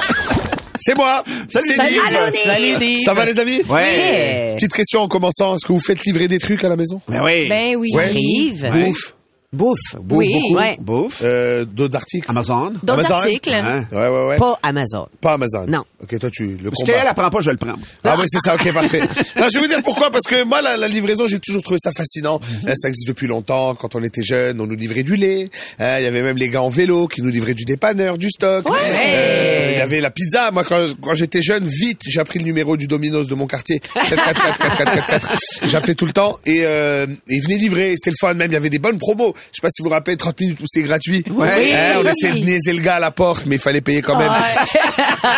C'est 0.81 0.97
moi. 0.97 1.23
Salut, 1.49 1.67
C'est 1.67 1.75
salut. 1.75 2.01
Salut. 2.45 3.03
Ça 3.05 3.15
va 3.15 3.25
les 3.27 3.39
amis? 3.39 3.61
Yeah. 3.69 4.55
Petite 4.57 4.73
question 4.73 5.03
en 5.03 5.09
commençant. 5.09 5.55
Est-ce 5.55 5.67
que 5.67 5.73
vous 5.73 5.81
faites 5.81 6.03
livrer 6.05 6.27
des 6.29 6.39
trucs 6.39 6.65
à 6.65 6.69
la 6.69 6.77
maison? 6.77 7.01
Ben 7.09 7.23
oui. 7.23 7.49
Ben 7.49 7.77
oui, 7.77 7.89
Ouais. 7.95 8.05
arrive. 8.05 8.71
Bouffe. 8.73 9.15
Bouffe. 9.53 9.77
Bouffe 10.01 10.19
oui, 10.19 10.33
beaucoup. 10.33 10.55
ouais. 10.57 10.77
Bouffe. 10.81 11.21
Euh, 11.23 11.67
D'autres 11.67 11.97
articles 11.97 12.27
Amazon. 12.31 12.71
D'autres 12.83 12.93
Amazon? 13.01 13.15
articles. 13.17 13.53
Hein? 13.53 13.87
Ouais, 13.93 14.09
ouais, 14.09 14.27
ouais. 14.29 14.37
Pas 14.39 14.59
Amazon. 14.63 15.07
Pas 15.21 15.33
Amazon. 15.35 15.67
Non. 15.69 15.85
Ok, 16.03 16.19
toi, 16.19 16.31
tu 16.33 16.57
le 16.63 16.71
Si 16.75 16.85
combats. 16.85 16.99
elle 17.03 17.07
apprend 17.07 17.29
pas, 17.29 17.41
je 17.41 17.51
le 17.51 17.59
prends. 17.59 17.75
Ah 18.03 18.15
oui, 18.19 18.25
c'est 18.29 18.39
ça, 18.43 18.55
ok, 18.55 18.73
parfait. 18.75 19.01
Non, 19.01 19.47
je 19.53 19.59
vais 19.59 19.61
vous 19.61 19.69
dire 19.69 19.83
pourquoi, 19.83 20.11
parce 20.11 20.25
que 20.27 20.43
moi, 20.45 20.63
la, 20.63 20.79
la 20.79 20.89
livraison, 20.89 21.27
j'ai 21.29 21.39
toujours 21.39 21.63
trouvé 21.63 21.77
ça 21.83 21.93
fascinant. 21.93 22.41
Euh, 22.67 22.73
ça 22.75 22.89
existe 22.89 23.07
depuis 23.07 23.27
longtemps. 23.27 23.75
Quand 23.75 23.95
on 23.95 24.03
était 24.03 24.23
jeune, 24.23 24.59
on 24.61 24.67
nous 24.67 24.75
livrait 24.75 25.03
du 25.03 25.17
lait. 25.17 25.51
Euh, 25.81 25.97
Il 26.01 26.05
y 26.05 26.07
avait 26.07 26.23
même 26.23 26.39
les 26.39 26.49
gars 26.49 26.63
en 26.63 26.71
vélo 26.71 27.07
qui 27.07 27.21
nous 27.21 27.29
livraient 27.31 27.53
du 27.55 27.65
dépanneur, 27.67 28.17
du 28.17 28.31
stock. 28.31 28.65
Euh, 28.67 29.71
Il 29.73 29.79
y 29.79 29.83
avait 29.83 30.01
la 30.01 30.11
pizza. 30.11 30.51
Moi, 30.51 30.65
quand, 30.65 30.87
quand 31.03 31.13
j'étais 31.15 31.43
jeune, 31.43 31.67
vite, 31.69 32.01
j'ai 32.09 32.21
appris 32.21 32.39
le 32.39 32.47
numéro 32.47 32.79
du 32.79 32.87
Domino's 32.87 33.29
de 33.29 33.35
mon 33.35 33.47
quartier. 33.47 33.81
444 33.81 35.29
J'appelais 35.67 35.95
tout 35.95 36.07
le 36.07 36.13
temps 36.13 36.39
et, 36.47 36.63
euh, 36.65 37.07
et 37.29 37.37
ils 37.37 37.43
venaient 37.43 37.57
livrer. 37.59 37.91
C'était 37.97 38.11
le 38.11 38.17
fun 38.19 38.33
même. 38.35 38.51
Il 38.51 38.55
y 38.55 38.57
avait 38.57 38.71
des 38.71 38.79
bonnes 38.79 38.99
promos. 38.99 39.35
Je 39.51 39.57
sais 39.57 39.63
pas 39.63 39.69
si 39.71 39.83
vous 39.83 39.89
vous 39.89 39.95
rappelez, 39.95 40.17
30 40.17 40.41
minutes 40.41 40.61
où 40.61 40.65
c'est 40.67 40.83
gratuit. 40.83 41.25
Ouais. 41.31 41.73
Hein, 41.75 41.95
on 41.99 42.05
Oui. 42.05 42.11
essayait 42.11 42.41
de 42.41 42.45
niaiser 42.45 42.73
le 42.73 42.83
gars 42.83 42.97
à 42.97 43.01
la 43.01 43.11
porte, 43.11 43.47
mais 43.47 43.57
il 43.57 43.61
fallait 43.61 43.81
payer 43.81 44.03
quand 44.03 44.17
même. 44.19 44.31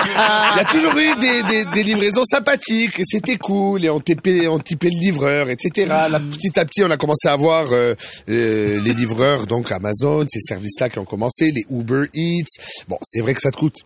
Il 0.07 0.57
y 0.57 0.61
a 0.61 0.65
toujours 0.65 0.97
eu 0.97 1.17
des, 1.21 1.43
des, 1.45 1.65
des 1.67 1.83
livraisons 1.83 2.25
sympathiques, 2.25 2.99
et 3.01 3.05
c'était 3.05 3.37
cool, 3.39 3.85
et 3.85 3.91
on 3.91 4.01
tipait, 4.01 4.47
on 4.49 4.59
tipait 4.59 4.91
le 4.93 5.01
livreur, 5.01 5.49
etc. 5.51 5.87
Là, 6.11 6.21
petit 6.21 6.59
à 6.59 6.65
petit, 6.65 6.83
on 6.85 6.91
a 6.91 6.97
commencé 6.97 7.29
à 7.29 7.37
voir 7.37 7.67
euh, 7.73 7.95
euh, 8.29 8.81
les 8.83 8.93
livreurs, 8.95 9.47
donc 9.47 9.73
Amazon, 9.73 10.25
ces 10.29 10.41
services-là 10.41 10.89
qui 10.89 10.99
ont 10.99 11.05
commencé, 11.05 11.51
les 11.53 11.65
Uber 11.71 12.05
Eats. 12.15 12.63
Bon, 12.89 12.99
c'est 13.03 13.21
vrai 13.21 13.35
que 13.35 13.41
ça 13.41 13.51
te 13.51 13.57
coûte 13.57 13.77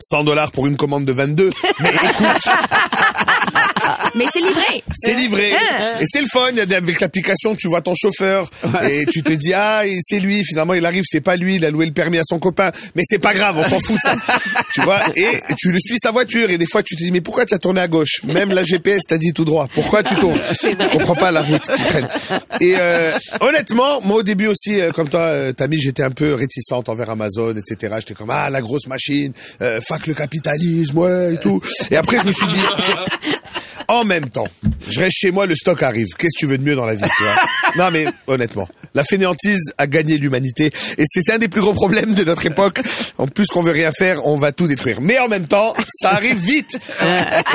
100 0.00 0.24
dollars 0.24 0.50
pour 0.52 0.66
une 0.66 0.76
commande 0.76 1.04
de 1.04 1.12
22, 1.12 1.50
mais 1.80 1.90
écoute, 1.90 2.44
Mais 4.14 4.24
c'est 4.32 4.40
livré. 4.40 4.84
c'est 4.94 5.14
livré. 5.14 5.50
Et 6.00 6.04
c'est 6.06 6.20
le 6.20 6.26
fun. 6.30 6.56
Avec 6.56 7.00
l'application, 7.00 7.54
tu 7.54 7.68
vois 7.68 7.80
ton 7.80 7.94
chauffeur 7.94 8.50
et 8.88 9.06
tu 9.06 9.22
te 9.22 9.32
dis 9.32 9.52
ah 9.54 9.86
et 9.86 9.98
c'est 10.02 10.20
lui. 10.20 10.44
Finalement, 10.44 10.74
il 10.74 10.84
arrive, 10.86 11.04
c'est 11.06 11.20
pas 11.20 11.36
lui. 11.36 11.56
Il 11.56 11.64
a 11.64 11.70
loué 11.70 11.86
le 11.86 11.92
permis 11.92 12.18
à 12.18 12.22
son 12.24 12.38
copain. 12.38 12.70
Mais 12.94 13.02
c'est 13.06 13.18
pas 13.20 13.34
grave, 13.34 13.58
on 13.58 13.62
s'en 13.68 13.78
fout 13.78 13.96
de 13.96 14.00
ça. 14.02 14.16
tu 14.74 14.80
vois. 14.82 15.00
Et 15.16 15.42
tu 15.58 15.70
le 15.70 15.78
suis 15.78 15.96
sa 15.98 16.10
voiture 16.10 16.50
et 16.50 16.58
des 16.58 16.66
fois 16.66 16.82
tu 16.82 16.96
te 16.96 17.02
dis 17.02 17.10
mais 17.10 17.20
pourquoi 17.20 17.46
tu 17.46 17.54
as 17.54 17.58
tourné 17.58 17.80
à 17.80 17.88
gauche? 17.88 18.22
Même 18.24 18.52
la 18.52 18.64
GPS 18.64 19.02
t'a 19.08 19.18
dit 19.18 19.32
tout 19.32 19.44
droit. 19.44 19.68
Pourquoi 19.74 20.02
tu 20.02 20.14
tournes? 20.16 20.38
Tu 20.60 20.76
comprends 20.90 21.14
pas 21.14 21.30
la 21.30 21.42
route 21.42 21.62
qu'ils 21.62 21.84
prennent. 21.84 22.08
Et 22.60 22.74
euh, 22.78 23.12
honnêtement, 23.40 24.00
moi 24.02 24.18
au 24.18 24.22
début 24.22 24.46
aussi, 24.46 24.80
euh, 24.80 24.90
comme 24.90 25.08
toi, 25.08 25.20
euh, 25.20 25.52
Tammy, 25.52 25.78
j'étais 25.78 26.02
un 26.02 26.10
peu 26.10 26.34
réticente 26.34 26.88
envers 26.88 27.10
Amazon, 27.10 27.54
etc. 27.56 27.94
J'étais 27.98 28.14
comme 28.14 28.30
ah 28.30 28.50
la 28.50 28.60
grosse 28.60 28.86
machine, 28.86 29.32
euh, 29.60 29.80
fuck 29.86 30.06
le 30.06 30.14
capitalisme, 30.14 30.98
ouais 30.98 31.34
et 31.34 31.38
tout. 31.38 31.60
Et 31.90 31.96
après 31.96 32.18
je 32.18 32.26
me 32.26 32.32
suis 32.32 32.46
dit 32.46 32.60
en 33.92 34.04
même 34.04 34.28
temps, 34.28 34.48
je 34.88 35.00
reste 35.00 35.18
chez 35.18 35.30
moi, 35.30 35.44
le 35.46 35.54
stock 35.54 35.82
arrive. 35.82 36.06
Qu'est-ce 36.18 36.36
que 36.36 36.40
tu 36.40 36.46
veux 36.46 36.56
de 36.56 36.62
mieux 36.62 36.74
dans 36.74 36.86
la 36.86 36.94
vie, 36.94 37.04
tu 37.16 37.22
vois 37.22 37.34
Non, 37.76 37.90
mais 37.90 38.06
honnêtement, 38.26 38.66
La 38.94 39.04
fainéantise 39.04 39.72
a 39.76 39.86
gagné 39.86 40.16
l'humanité. 40.16 40.70
Et 40.96 41.04
c'est 41.06 41.20
c'est 41.22 41.32
un 41.32 41.38
des 41.38 41.48
plus 41.48 41.60
gros 41.60 41.74
problèmes 41.74 42.14
de 42.14 42.24
notre 42.24 42.44
époque. 42.46 42.80
En 43.18 43.26
plus 43.26 43.46
qu'on 43.46 43.60
veut 43.62 43.72
rien 43.72 43.92
faire, 43.92 44.26
on 44.26 44.36
va 44.36 44.50
tout 44.52 44.66
détruire. 44.66 45.00
Mais 45.02 45.18
en 45.18 45.28
même 45.28 45.46
temps, 45.46 45.74
ça 46.00 46.12
arrive 46.12 46.38
vite. 46.38 46.78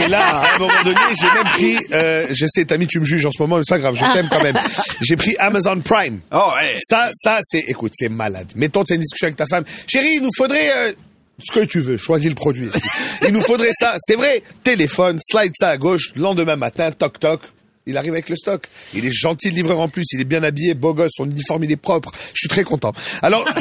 Et 0.06 0.10
là, 0.10 0.38
à 0.38 0.56
un 0.56 0.60
moment 0.60 0.84
donné, 0.86 1.00
j'ai 1.20 1.28
même 1.28 1.52
pris, 1.54 1.78
euh, 1.92 2.28
je 2.32 2.46
sais, 2.48 2.66
Tammy, 2.66 2.86
tu 2.88 3.00
me 3.00 3.06
juges 3.06 3.26
en 3.26 3.32
ce 3.32 3.42
moment, 3.42 3.58
mais 3.58 3.64
c'est 3.68 3.74
pas 3.74 3.80
grave, 3.80 3.96
je 3.96 4.14
t'aime 4.14 4.30
quand 4.32 4.44
même. 4.44 4.58
J'ai 5.02 5.16
pris 5.16 5.36
Amazon 5.40 5.80
Prime. 5.82 6.20
Oh, 6.32 6.52
ouais. 6.56 6.78
Ça, 6.80 7.10
ça, 7.14 7.40
c'est, 7.42 7.66
écoute, 7.68 7.94
c'est 7.96 8.10
malade. 8.10 8.52
Mettons, 8.56 8.84
tu 8.84 8.94
as 8.94 8.96
une 8.96 9.02
discussion 9.02 9.26
avec 9.26 9.38
ta 9.38 9.48
femme. 9.48 9.64
Chérie, 9.88 10.14
il 10.16 10.22
nous 10.22 10.30
faudrait, 10.38 10.70
euh, 10.78 10.94
ce 11.40 11.52
que 11.52 11.66
tu 11.66 11.80
veux, 11.80 11.98
choisis 11.98 12.30
le 12.30 12.36
produit. 12.36 12.70
Il 13.22 13.34
nous 13.34 13.42
faudrait 13.42 13.74
ça. 13.78 13.96
C'est 14.00 14.16
vrai, 14.16 14.42
téléphone, 14.64 15.20
slide 15.22 15.54
ça 15.56 15.70
à 15.70 15.78
gauche, 15.78 16.12
lendemain 16.16 16.56
matin, 16.56 16.92
toc 16.92 17.20
toc. 17.20 17.42
Il 17.88 17.98
arrive 17.98 18.14
avec 18.14 18.30
le 18.30 18.36
stock. 18.36 18.68
Il 18.94 19.06
est 19.06 19.12
gentil, 19.12 19.50
le 19.50 19.56
livreur 19.56 19.80
en 19.80 19.90
plus. 19.90 20.06
Il 20.14 20.22
est 20.22 20.26
bien 20.26 20.44
habillé, 20.44 20.74
beau 20.74 20.94
gosse, 20.94 21.14
son 21.16 21.26
uniforme, 21.26 21.64
il 21.64 21.72
est 21.72 21.78
propre. 21.78 22.12
Je 22.34 22.40
suis 22.40 22.50
très 22.50 22.64
content. 22.64 22.94
Alors, 23.22 23.46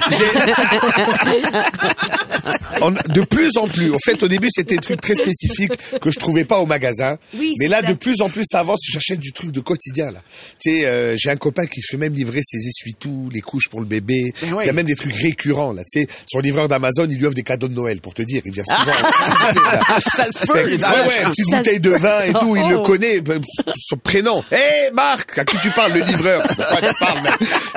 de 3.09 3.23
plus 3.23 3.56
en 3.56 3.68
plus, 3.68 3.92
en 3.92 3.99
fait, 4.04 4.23
au 4.23 4.28
début, 4.28 4.49
c'était 4.50 4.75
des 4.75 4.80
trucs 4.80 5.00
très 5.00 5.14
spécifiques 5.14 5.73
que 6.00 6.11
je 6.11 6.18
trouvais 6.18 6.45
pas 6.45 6.59
au 6.59 6.66
magasin. 6.66 7.16
Oui, 7.38 7.54
mais 7.59 7.68
là, 7.68 7.80
ça. 7.80 7.87
de 7.87 7.95
plus 7.95 8.21
en 8.21 8.28
plus, 8.28 8.45
ça 8.50 8.61
avance. 8.61 8.80
J'achète 8.90 9.21
du 9.21 9.33
truc 9.33 9.52
de 9.52 9.61
quotidien, 9.61 10.11
là. 10.11 10.21
Tu 10.61 10.71
sais, 10.71 10.87
euh, 10.87 11.16
j'ai 11.16 11.30
un 11.30 11.37
copain 11.37 11.66
qui 11.66 11.80
fait 11.83 11.97
même 11.97 12.14
livrer 12.14 12.40
ses 12.45 12.59
essuie-tout, 12.66 13.30
les 13.33 13.40
couches 13.40 13.68
pour 13.71 13.80
le 13.80 13.87
bébé. 13.87 14.33
Ouais. 14.42 14.64
Il 14.64 14.66
y 14.66 14.71
a 14.71 14.73
même 14.73 14.87
des 14.87 14.97
trucs 14.97 15.14
récurrents, 15.14 15.73
là. 15.73 15.83
Tu 15.90 16.00
sais, 16.00 16.06
son 16.30 16.40
livreur 16.40 16.68
d'Amazon, 16.68 17.06
il 17.09 17.16
lui 17.16 17.26
offre 17.26 17.35
des 17.35 17.42
cadeaux 17.42 17.68
de 17.68 17.75
Noël, 17.75 18.00
pour 18.00 18.14
te 18.14 18.23
dire. 18.23 18.42
Il 18.45 18.52
vient 18.52 18.64
souvent. 18.64 18.92
Ça 20.16 20.26
se 20.26 20.47
dans 20.47 20.54
ouais, 20.54 20.64
ouais, 20.64 21.30
petite 21.30 21.50
bouteille 21.50 21.80
de 21.80 21.90
vin 21.90 22.23
et 22.23 22.33
tout, 22.33 22.56
il 22.56 22.68
le 22.68 22.78
connaît, 22.78 23.21
ben, 23.21 23.40
son 23.78 23.97
prénom. 24.23 24.42
Hé, 24.52 24.90
Marc, 24.92 25.38
à 25.38 25.44
qui 25.44 25.56
tu 25.58 25.70
parles, 25.70 25.92
le 25.92 26.00
livreur? 26.00 26.42
Pourquoi 26.42 26.88
tu 26.88 26.94
parles, 26.99 27.20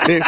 Et 0.09 0.19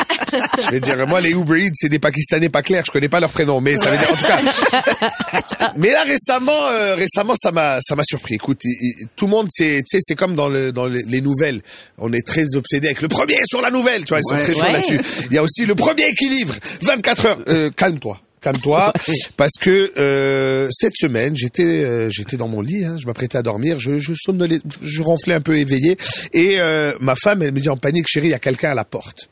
Je 0.66 0.72
vais 0.72 0.80
dire, 0.80 1.08
moi, 1.08 1.22
les 1.22 1.32
Uber 1.32 1.60
Eats, 1.66 1.72
c'est 1.74 1.90
des 1.90 2.00
Pakistanais 2.00 2.50
pas 2.50 2.62
clairs, 2.62 2.84
je 2.86 2.92
connais 2.92 3.10
pas 3.10 3.20
leur 3.20 3.30
prénom, 3.32 3.62
mais 3.62 3.78
ça 3.78 3.90
veut 3.90 3.98
dire, 3.98 4.12
en 4.12 4.16
tout 4.16 4.26
cas. 4.26 5.72
Mais 5.78 5.90
là, 5.92 6.04
récemment, 6.04 6.68
euh, 6.72 6.96
récemment, 6.96 7.34
ça 7.42 7.52
m'a, 7.52 7.80
ça 7.82 7.96
m'a 7.96 8.04
surpris. 8.04 8.36
Écoute, 8.36 8.60
il- 8.64 8.78
il- 9.02 9.08
tout 9.16 9.26
le 9.26 9.32
monde, 9.32 9.48
c'est, 9.50 9.78
tu 9.88 9.98
sais, 9.98 10.00
c'est 10.02 10.16
comme 10.16 10.36
dans 10.36 10.50
le, 10.50 10.72
dans 10.72 10.86
les, 10.88 11.04
les 11.04 11.22
nouvelles. 11.22 11.62
On 11.98 12.12
est 12.14 12.26
très 12.26 12.56
obsédé 12.56 12.88
avec 12.88 13.02
le 13.02 13.08
premier 13.08 13.38
sur 13.46 13.62
la 13.62 13.72
nouvelle, 13.72 14.04
tu 14.04 14.10
vois, 14.10 14.20
ils 14.20 14.24
sont 14.28 14.36
Ouais. 14.36 14.44
très 14.44 14.54
chauds 14.54 14.62
Ouais. 14.64 14.74
là-dessus. 14.74 15.00
Il 15.30 15.36
y 15.36 15.38
a 15.38 15.44
aussi 15.44 15.66
le 15.66 15.76
premier 15.76 16.14
qui 16.16 16.30
livre, 16.30 16.56
24 16.82 17.26
heures. 17.26 17.40
Euh, 17.48 17.70
calme-toi. 17.76 18.20
Calme-toi, 18.42 18.92
parce 19.38 19.54
que 19.60 19.92
euh, 19.98 20.68
cette 20.72 20.96
semaine 20.96 21.36
j'étais 21.36 21.84
euh, 21.84 22.10
j'étais 22.10 22.38
dans 22.38 22.48
mon 22.48 22.62
lit, 22.62 22.84
hein, 22.84 22.98
je 23.00 23.06
m'apprêtais 23.06 23.38
à 23.38 23.44
dormir, 23.44 23.78
je 23.80 24.00
je 24.00 24.14
somnolais, 24.16 24.60
je 24.82 25.02
ronflais 25.04 25.36
un 25.36 25.42
peu 25.42 25.58
éveillé, 25.60 25.96
et 26.34 26.56
euh, 26.60 26.94
ma 27.00 27.14
femme 27.16 27.44
elle 27.44 27.52
me 27.52 27.60
dit 27.60 27.70
en 27.70 27.78
panique, 27.78 28.08
chérie, 28.08 28.28
il 28.28 28.32
y 28.32 28.34
a 28.34 28.40
quelqu'un 28.40 28.72
à 28.72 28.76
la 28.76 28.84
porte. 28.84 29.30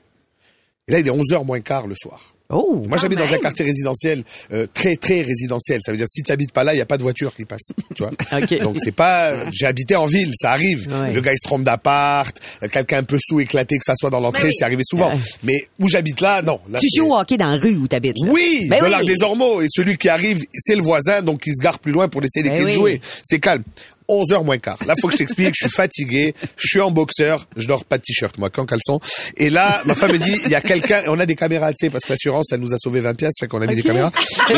Et 0.88 0.92
là 0.92 1.00
il 1.00 1.08
est 1.08 1.12
11 1.12 1.26
h 1.32 1.44
moins 1.44 1.60
quart 1.60 1.88
le 1.88 1.96
soir. 1.96 2.29
Oh. 2.52 2.84
Moi, 2.88 2.98
j'habite 2.98 3.20
dans 3.20 3.32
un 3.32 3.38
quartier 3.38 3.64
résidentiel 3.64 4.24
euh, 4.54 4.66
très 4.74 4.96
très 4.96 5.22
résidentiel. 5.22 5.80
Ça 5.86 5.92
veut 5.92 5.98
dire 5.98 6.08
si 6.10 6.24
tu 6.24 6.32
habites 6.32 6.52
pas 6.52 6.64
là, 6.64 6.74
il 6.74 6.78
y 6.78 6.82
a 6.82 6.86
pas 6.86 6.98
de 6.98 7.04
voiture 7.04 7.36
qui 7.36 7.46
passe. 7.46 7.62
Tu 7.96 8.02
vois. 8.04 8.12
Ok. 8.32 8.60
Donc 8.62 8.78
c'est 8.84 8.92
pas. 8.92 9.34
J'ai 9.52 9.66
habité 9.68 9.96
en 9.96 10.06
ville, 10.08 10.32
ça 10.34 10.52
arrive. 10.52 10.88
Ouais. 10.90 11.14
Le 11.14 11.22
gars 11.22 11.32
il 11.32 11.38
se 11.38 11.48
trompe 11.48 11.64
d'appart, 11.64 12.36
euh, 12.64 12.68
quelqu'un 12.68 12.98
un 13.00 13.04
peu 13.04 13.18
sous 13.22 13.40
éclaté 13.40 13.78
que 13.78 13.86
ça 13.86 13.94
soit 13.96 14.10
dans 14.10 14.20
l'entrée, 14.20 14.50
c'est 14.52 14.64
arrivé 14.66 14.82
souvent. 14.84 15.12
Mais 15.44 15.68
où 15.80 15.88
j'habite 15.88 16.22
là, 16.22 16.42
non. 16.42 16.60
Là, 16.72 16.80
Tu 16.80 16.88
joues 16.96 17.12
au 17.14 17.18
hockey 17.20 17.38
dans 17.38 17.50
la 17.52 17.58
rue 17.58 17.76
où 17.76 17.88
t'habites. 17.88 18.16
là. 18.20 18.32
oui, 18.32 18.66
Ben 18.70 18.80
de 18.80 18.86
oui. 18.86 18.92
l'art 18.92 19.06
des 19.06 19.22
Ormeaux. 19.22 19.62
Et 19.62 19.68
celui 19.70 19.98
qui 19.98 20.10
arrive, 20.10 20.44
c'est 20.56 20.76
le 20.76 20.82
voisin, 20.82 21.22
donc 21.22 21.44
il 21.46 21.54
se 21.56 21.62
gare 21.62 21.78
plus 21.80 21.92
loin 21.92 22.08
pour 22.08 22.22
laisser 22.22 22.42
les 22.42 22.50
Ben 22.50 22.66
oui. 22.66 22.72
jouer. 22.74 23.02
C'est 23.22 23.40
calme. 23.40 23.64
11 24.10 24.32
heures 24.34 24.44
moins 24.44 24.58
quart. 24.58 24.78
Là, 24.86 24.96
faut 25.00 25.08
que 25.08 25.14
je 25.14 25.18
t'explique, 25.20 25.54
je 25.56 25.68
suis 25.68 25.74
fatigué, 25.76 26.34
je 26.58 26.68
suis 26.68 26.82
en 26.82 26.92
boxeur, 26.92 27.48
je 27.56 27.68
dors 27.68 27.86
pas 27.86 27.98
de 27.98 28.04
t-shirt, 28.04 28.38
moi, 28.38 28.50
qu'en 28.50 28.66
caleçon. 28.66 29.00
Et 29.38 29.50
là, 29.50 29.82
ma 29.86 29.96
femme 29.96 30.12
me 30.12 30.18
dit, 30.18 30.36
il 30.46 30.52
y 30.52 30.56
a 30.56 30.62
quelqu'un, 30.62 31.02
et 31.04 31.08
on 31.10 31.20
a 31.20 31.26
des 31.26 31.36
caméras, 31.36 31.70
tu 31.72 31.86
sais, 31.86 31.90
parce 31.90 32.04
que 32.06 32.12
l'assurance, 32.14 32.48
elle 32.52 32.60
nous 32.60 32.74
a 32.74 32.78
sauvé 32.78 33.00
20 33.00 33.14
pièces, 33.14 33.34
fait 33.40 33.48
qu'on 33.48 33.62
a 33.62 33.68
mis 33.68 33.76
des 33.76 33.84
caméras. 33.84 34.12
Et, 34.50 34.54
euh, 34.54 34.58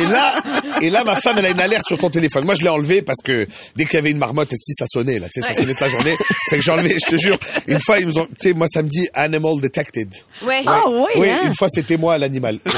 et 0.00 0.06
là, 0.06 0.32
et 0.80 0.90
là, 0.90 1.04
ma 1.04 1.16
femme, 1.16 1.36
elle 1.38 1.46
a 1.46 1.50
une 1.50 1.60
alerte 1.60 1.86
sur 1.86 1.98
ton 1.98 2.10
téléphone. 2.10 2.44
Moi, 2.44 2.54
je 2.54 2.62
l'ai 2.62 2.68
enlevé 2.68 3.02
parce 3.02 3.20
que 3.24 3.46
dès 3.76 3.84
qu'il 3.84 3.94
y 3.94 3.98
avait 3.98 4.10
une 4.10 4.18
marmotte, 4.18 4.52
esti, 4.52 4.72
ça 4.78 4.86
sonnait, 4.86 5.18
là, 5.18 5.26
tu 5.32 5.40
sais, 5.40 5.48
ça 5.48 5.54
sonnait 5.54 5.72
toute 5.72 5.80
la 5.80 5.88
journée. 5.88 6.14
Fait 6.48 6.56
que 6.56 6.62
j'ai 6.62 6.70
enlevé, 6.70 6.96
je 7.04 7.10
te 7.16 7.20
jure. 7.20 7.38
Une 7.66 7.80
fois, 7.80 7.98
ils 7.98 8.06
nous 8.06 8.18
ont, 8.18 8.26
tu 8.26 8.32
sais, 8.38 8.52
moi, 8.54 8.66
ça 8.72 8.82
me 8.82 8.88
dit 8.88 9.08
animal 9.14 9.60
detected. 9.60 10.12
Ouais. 10.42 10.62
Ah 10.66 10.80
oui, 10.88 11.02
Oui, 11.16 11.28
hein? 11.30 11.40
une 11.46 11.54
fois 11.54 11.68
c'était 11.68 11.96
moi 11.96 12.18
l'animal. 12.18 12.58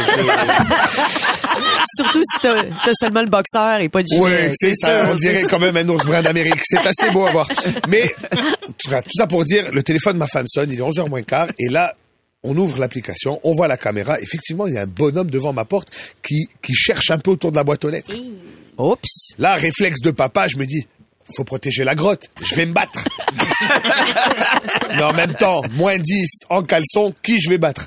Surtout 1.96 2.22
si 2.32 2.40
t'as 2.40 2.92
seulement 2.94 3.22
le 3.22 3.28
boxeur 3.28 3.80
et 3.80 3.88
pas 3.88 4.02
de 4.02 4.06
gilet. 4.08 4.20
ouais, 4.20 4.52
c'est 4.56 4.74
ça, 4.74 5.08
on 5.10 5.14
dirait 5.14 5.42
quand 5.44 5.58
même 5.58 5.76
un 5.76 5.88
ours 5.88 6.04
brun 6.04 6.22
d'Amérique. 6.22 6.60
C'est 6.64 6.84
assez 6.86 7.10
beau 7.10 7.26
à 7.26 7.30
voir. 7.32 7.48
Mais 7.88 8.14
tout 8.78 8.90
ça- 8.90 9.02
tout 9.02 9.10
ça 9.16 9.26
pour 9.26 9.44
dire, 9.44 9.70
le 9.72 9.82
téléphone 9.82 10.14
de 10.14 10.18
ma 10.18 10.26
femme 10.26 10.46
sonne, 10.48 10.70
il 10.70 10.78
est 10.78 10.82
11h 10.82 11.08
moins 11.08 11.22
quart, 11.22 11.48
et 11.58 11.68
là, 11.68 11.94
on 12.42 12.56
ouvre 12.56 12.78
l'application, 12.78 13.40
on 13.44 13.52
voit 13.52 13.66
la 13.68 13.76
caméra. 13.76 14.20
Effectivement, 14.20 14.66
il 14.66 14.74
y 14.74 14.78
a 14.78 14.82
un 14.82 14.86
bonhomme 14.86 15.30
devant 15.30 15.52
ma 15.52 15.64
porte 15.64 15.88
qui, 16.22 16.46
qui 16.62 16.74
cherche 16.74 17.10
un 17.10 17.18
peu 17.18 17.30
autour 17.32 17.50
de 17.50 17.56
la 17.56 17.64
boîte 17.64 17.84
aux 17.84 17.90
lettres. 17.90 18.12
Oups. 18.78 19.34
Là, 19.38 19.54
réflexe 19.54 20.00
de 20.02 20.10
papa, 20.10 20.46
je 20.48 20.56
me 20.58 20.66
dis, 20.66 20.86
faut 21.34 21.44
protéger 21.44 21.84
la 21.84 21.94
grotte. 21.94 22.24
Je 22.42 22.54
vais 22.54 22.66
me 22.66 22.72
battre. 22.72 23.00
Mais 24.94 25.02
en 25.02 25.12
même 25.12 25.34
temps, 25.34 25.62
moins 25.72 25.98
10 25.98 26.28
en 26.50 26.62
caleçon, 26.62 27.12
qui 27.22 27.40
je 27.40 27.48
vais 27.48 27.58
battre? 27.58 27.86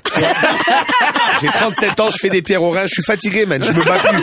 J'ai 1.40 1.48
37 1.48 2.00
ans, 2.00 2.10
je 2.10 2.16
fais 2.20 2.28
des 2.28 2.42
pierres 2.42 2.62
au 2.62 2.70
rein, 2.70 2.82
je 2.82 2.92
suis 2.92 3.02
fatigué, 3.02 3.46
man, 3.46 3.62
je 3.62 3.72
me 3.72 3.82
bats 3.82 3.98
plus. 3.98 4.22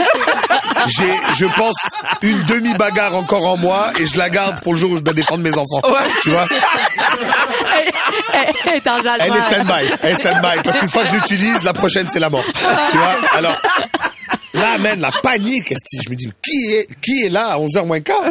J'ai, 0.87 1.11
je 1.37 1.45
pense, 1.55 1.75
une 2.21 2.43
demi-bagarre 2.45 3.15
encore 3.15 3.45
en 3.45 3.57
moi 3.57 3.91
et 3.99 4.05
je 4.05 4.17
la 4.17 4.29
garde 4.29 4.61
pour 4.61 4.73
le 4.73 4.79
jour 4.79 4.91
où 4.91 4.97
je 4.97 5.01
dois 5.01 5.13
défendre 5.13 5.43
mes 5.43 5.53
enfants. 5.57 5.81
Tu 6.21 6.29
vois? 6.29 6.47
Elle 8.65 8.75
est 8.75 8.87
en 8.87 8.99
Elle 9.01 9.35
est 9.35 9.41
stand-by. 9.41 9.97
Elle 10.03 10.11
est 10.11 10.15
stand-by. 10.15 10.63
Parce 10.63 10.77
qu'une 10.77 10.89
fois 10.89 11.03
que 11.03 11.09
je 11.09 11.15
l'utilise, 11.15 11.63
la 11.63 11.73
prochaine, 11.73 12.07
c'est 12.11 12.19
la 12.19 12.29
mort. 12.29 12.43
Tu 12.91 12.97
vois? 12.97 13.15
Alors, 13.35 13.59
là, 14.53 14.77
man, 14.77 14.99
la 14.99 15.11
panique. 15.11 15.73
Je 16.03 16.09
me 16.09 16.15
dis, 16.15 16.29
qui 16.43 16.73
est, 16.73 16.87
qui 17.01 17.25
est 17.25 17.29
là 17.29 17.47
à 17.47 17.57
11h 17.57 17.85
moins 17.85 18.01
quart? 18.01 18.23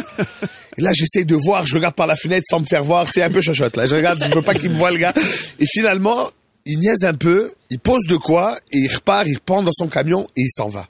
Et 0.79 0.83
là, 0.83 0.93
j'essaie 0.93 1.25
de 1.25 1.35
voir, 1.35 1.67
je 1.67 1.75
regarde 1.75 1.95
par 1.95 2.07
la 2.07 2.17
fenêtre 2.17 2.47
sans 2.49 2.61
me 2.61 2.67
faire 2.67 2.85
voir. 2.85 3.07
Tu 3.07 3.13
sais, 3.13 3.23
un 3.23 3.31
peu 3.31 3.41
chochotte, 3.41 3.77
là. 3.77 3.87
Je 3.87 3.97
regarde, 3.97 4.23
je 4.23 4.35
veux 4.35 4.43
pas 4.43 4.55
qu'il 4.55 4.71
me 4.71 4.77
voit, 4.77 4.91
le 4.91 4.99
gars. 4.99 5.15
Et 5.59 5.67
finalement, 5.67 6.31
il 6.67 6.79
niaise 6.81 7.05
un 7.05 7.15
peu, 7.15 7.53
il 7.71 7.79
pose 7.79 8.03
de 8.09 8.17
quoi, 8.17 8.57
et 8.73 8.79
il 8.79 8.95
repart, 8.95 9.27
il 9.27 9.37
reprend 9.37 9.63
dans 9.63 9.73
son 9.73 9.89
camion, 9.89 10.27
et 10.37 10.43
il 10.43 10.51
s'en 10.51 10.69
va. 10.69 10.87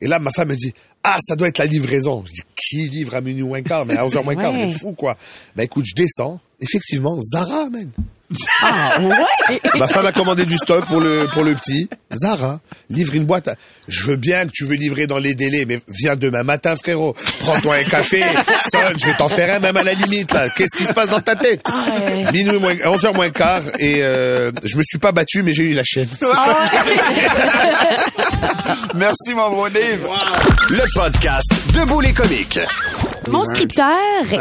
Et 0.00 0.06
là, 0.06 0.18
ma 0.18 0.30
femme 0.30 0.48
me 0.48 0.56
dit, 0.56 0.72
ah, 1.02 1.18
ça 1.20 1.36
doit 1.36 1.48
être 1.48 1.58
la 1.58 1.66
livraison. 1.66 2.24
Je 2.26 2.32
dis, 2.32 2.42
qui 2.56 2.88
livre 2.88 3.14
à 3.14 3.20
minuit 3.20 3.42
moins 3.42 3.62
quart, 3.62 3.86
mais 3.86 3.96
à 3.96 4.06
11h 4.06 4.24
moins 4.24 4.36
quart, 4.36 4.52
vous 4.52 4.62
êtes 4.62 4.78
fou, 4.78 4.92
quoi. 4.92 5.16
Ben, 5.54 5.64
écoute, 5.64 5.84
je 5.86 5.94
descends. 5.94 6.40
Effectivement, 6.60 7.18
Zara, 7.20 7.68
man. 7.70 7.90
Ah, 8.62 8.98
ouais. 9.00 9.60
Ma 9.78 9.86
femme 9.86 10.06
a 10.06 10.12
commandé 10.12 10.46
du 10.46 10.56
stock 10.56 10.84
pour 10.86 11.00
le 11.00 11.26
pour 11.32 11.44
le 11.44 11.54
petit. 11.54 11.88
Zara, 12.14 12.60
livre 12.90 13.14
une 13.14 13.24
boîte. 13.24 13.50
Je 13.88 14.02
veux 14.04 14.16
bien 14.16 14.46
que 14.46 14.50
tu 14.52 14.64
veux 14.64 14.74
livrer 14.74 15.06
dans 15.06 15.18
les 15.18 15.34
délais, 15.34 15.64
mais 15.66 15.80
viens 15.88 16.16
demain 16.16 16.42
matin, 16.42 16.74
frérot. 16.76 17.14
Prends-toi 17.40 17.76
un 17.76 17.84
café, 17.84 18.22
sonne, 18.70 18.98
je 18.98 19.06
vais 19.06 19.14
t'en 19.14 19.28
faire 19.28 19.54
un 19.54 19.58
même 19.60 19.76
à 19.76 19.82
la 19.82 19.92
limite. 19.92 20.32
là. 20.32 20.48
Qu'est-ce 20.50 20.76
qui 20.76 20.84
se 20.84 20.92
passe 20.92 21.10
dans 21.10 21.20
ta 21.20 21.36
tête? 21.36 21.62
Minuit 22.32 22.58
moins, 22.58 22.74
11 22.84 23.02
h 23.02 23.14
moins 23.14 23.30
quart 23.30 23.62
et 23.78 24.02
euh, 24.02 24.50
je 24.64 24.76
me 24.76 24.82
suis 24.82 24.98
pas 24.98 25.12
battu, 25.12 25.42
mais 25.42 25.54
j'ai 25.54 25.64
eu 25.64 25.74
la 25.74 25.84
chaîne. 25.84 26.08
Merci, 28.94 29.34
mon 29.34 29.68
Dave. 29.68 30.00
Le 30.70 30.82
podcast 30.94 31.50
Debout 31.74 32.00
les 32.00 32.12
comiques. 32.12 32.58
Mon 33.28 33.44
scripteur 33.44 33.86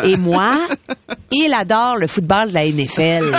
et 0.04 0.18
moi, 0.18 0.68
il 1.32 1.54
adore 1.54 1.98
le 1.98 2.08
football 2.08 2.50
de 2.50 2.54
la 2.54 2.66
NFL. 2.66 3.32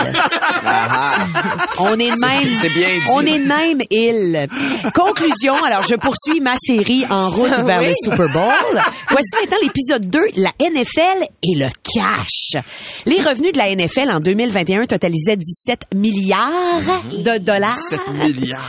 On 1.79 1.95
est 1.95 2.11
de 2.11 2.21
même. 2.21 2.57
c'est 2.61 2.71
bien 2.71 2.89
dit. 2.89 3.05
On 3.11 3.21
est 3.21 3.39
de 3.39 3.47
même, 3.47 3.81
il. 3.91 4.49
Conclusion, 4.95 5.55
alors 5.65 5.83
je 5.89 5.95
poursuis 5.95 6.41
ma 6.41 6.55
série 6.61 7.05
en 7.11 7.29
route 7.31 7.53
vers 7.65 7.83
le 7.83 7.93
Super 8.03 8.29
Bowl. 8.31 8.83
Voici 9.11 9.29
maintenant 9.41 9.59
l'épisode 9.63 10.09
2, 10.09 10.21
la 10.37 10.51
NFL 10.61 11.25
et 11.43 11.55
le 11.57 11.69
cash. 11.83 12.63
Les 13.05 13.21
revenus 13.21 13.53
de 13.53 13.59
la 13.59 13.75
NFL 13.75 14.11
en 14.11 14.21
2021 14.21 14.87
totalisaient 14.87 15.37
17 15.37 15.95
milliards 15.95 17.03
de 17.13 17.39
dollars. 17.39 17.77
7 17.77 18.01
milliards. 18.15 18.61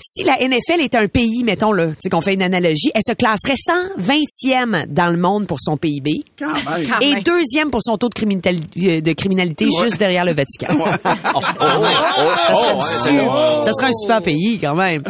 Si 0.00 0.24
la 0.24 0.36
NFL 0.36 0.80
est 0.80 0.94
un 0.94 1.06
pays, 1.06 1.42
mettons-le, 1.44 1.90
tu 1.90 1.96
sais 2.02 2.08
qu'on 2.10 2.20
fait 2.20 2.34
une 2.34 2.42
analogie, 2.42 2.90
elle 2.94 3.02
se 3.06 3.12
classerait 3.12 3.54
120e 3.54 4.86
dans 4.86 5.10
le 5.10 5.18
monde 5.18 5.46
pour 5.46 5.58
son 5.60 5.76
PIB 5.76 6.24
Quand 6.38 6.46
même. 6.46 6.88
Quand 6.88 7.00
et 7.00 7.20
deuxième 7.22 7.70
pour 7.70 7.82
son 7.82 7.96
taux 7.96 8.08
de 8.08 8.14
criminalité, 8.14 8.47
de 8.52 9.12
criminalité 9.12 9.68
juste 9.82 9.98
derrière 9.98 10.24
le 10.24 10.32
Vatican. 10.34 10.66
ça, 11.04 12.80
serait 12.80 13.12
du- 13.12 13.18
ça 13.64 13.72
serait 13.72 13.88
un 13.88 13.92
super 14.00 14.22
pays 14.22 14.58
quand 14.60 14.74
même. 14.74 15.02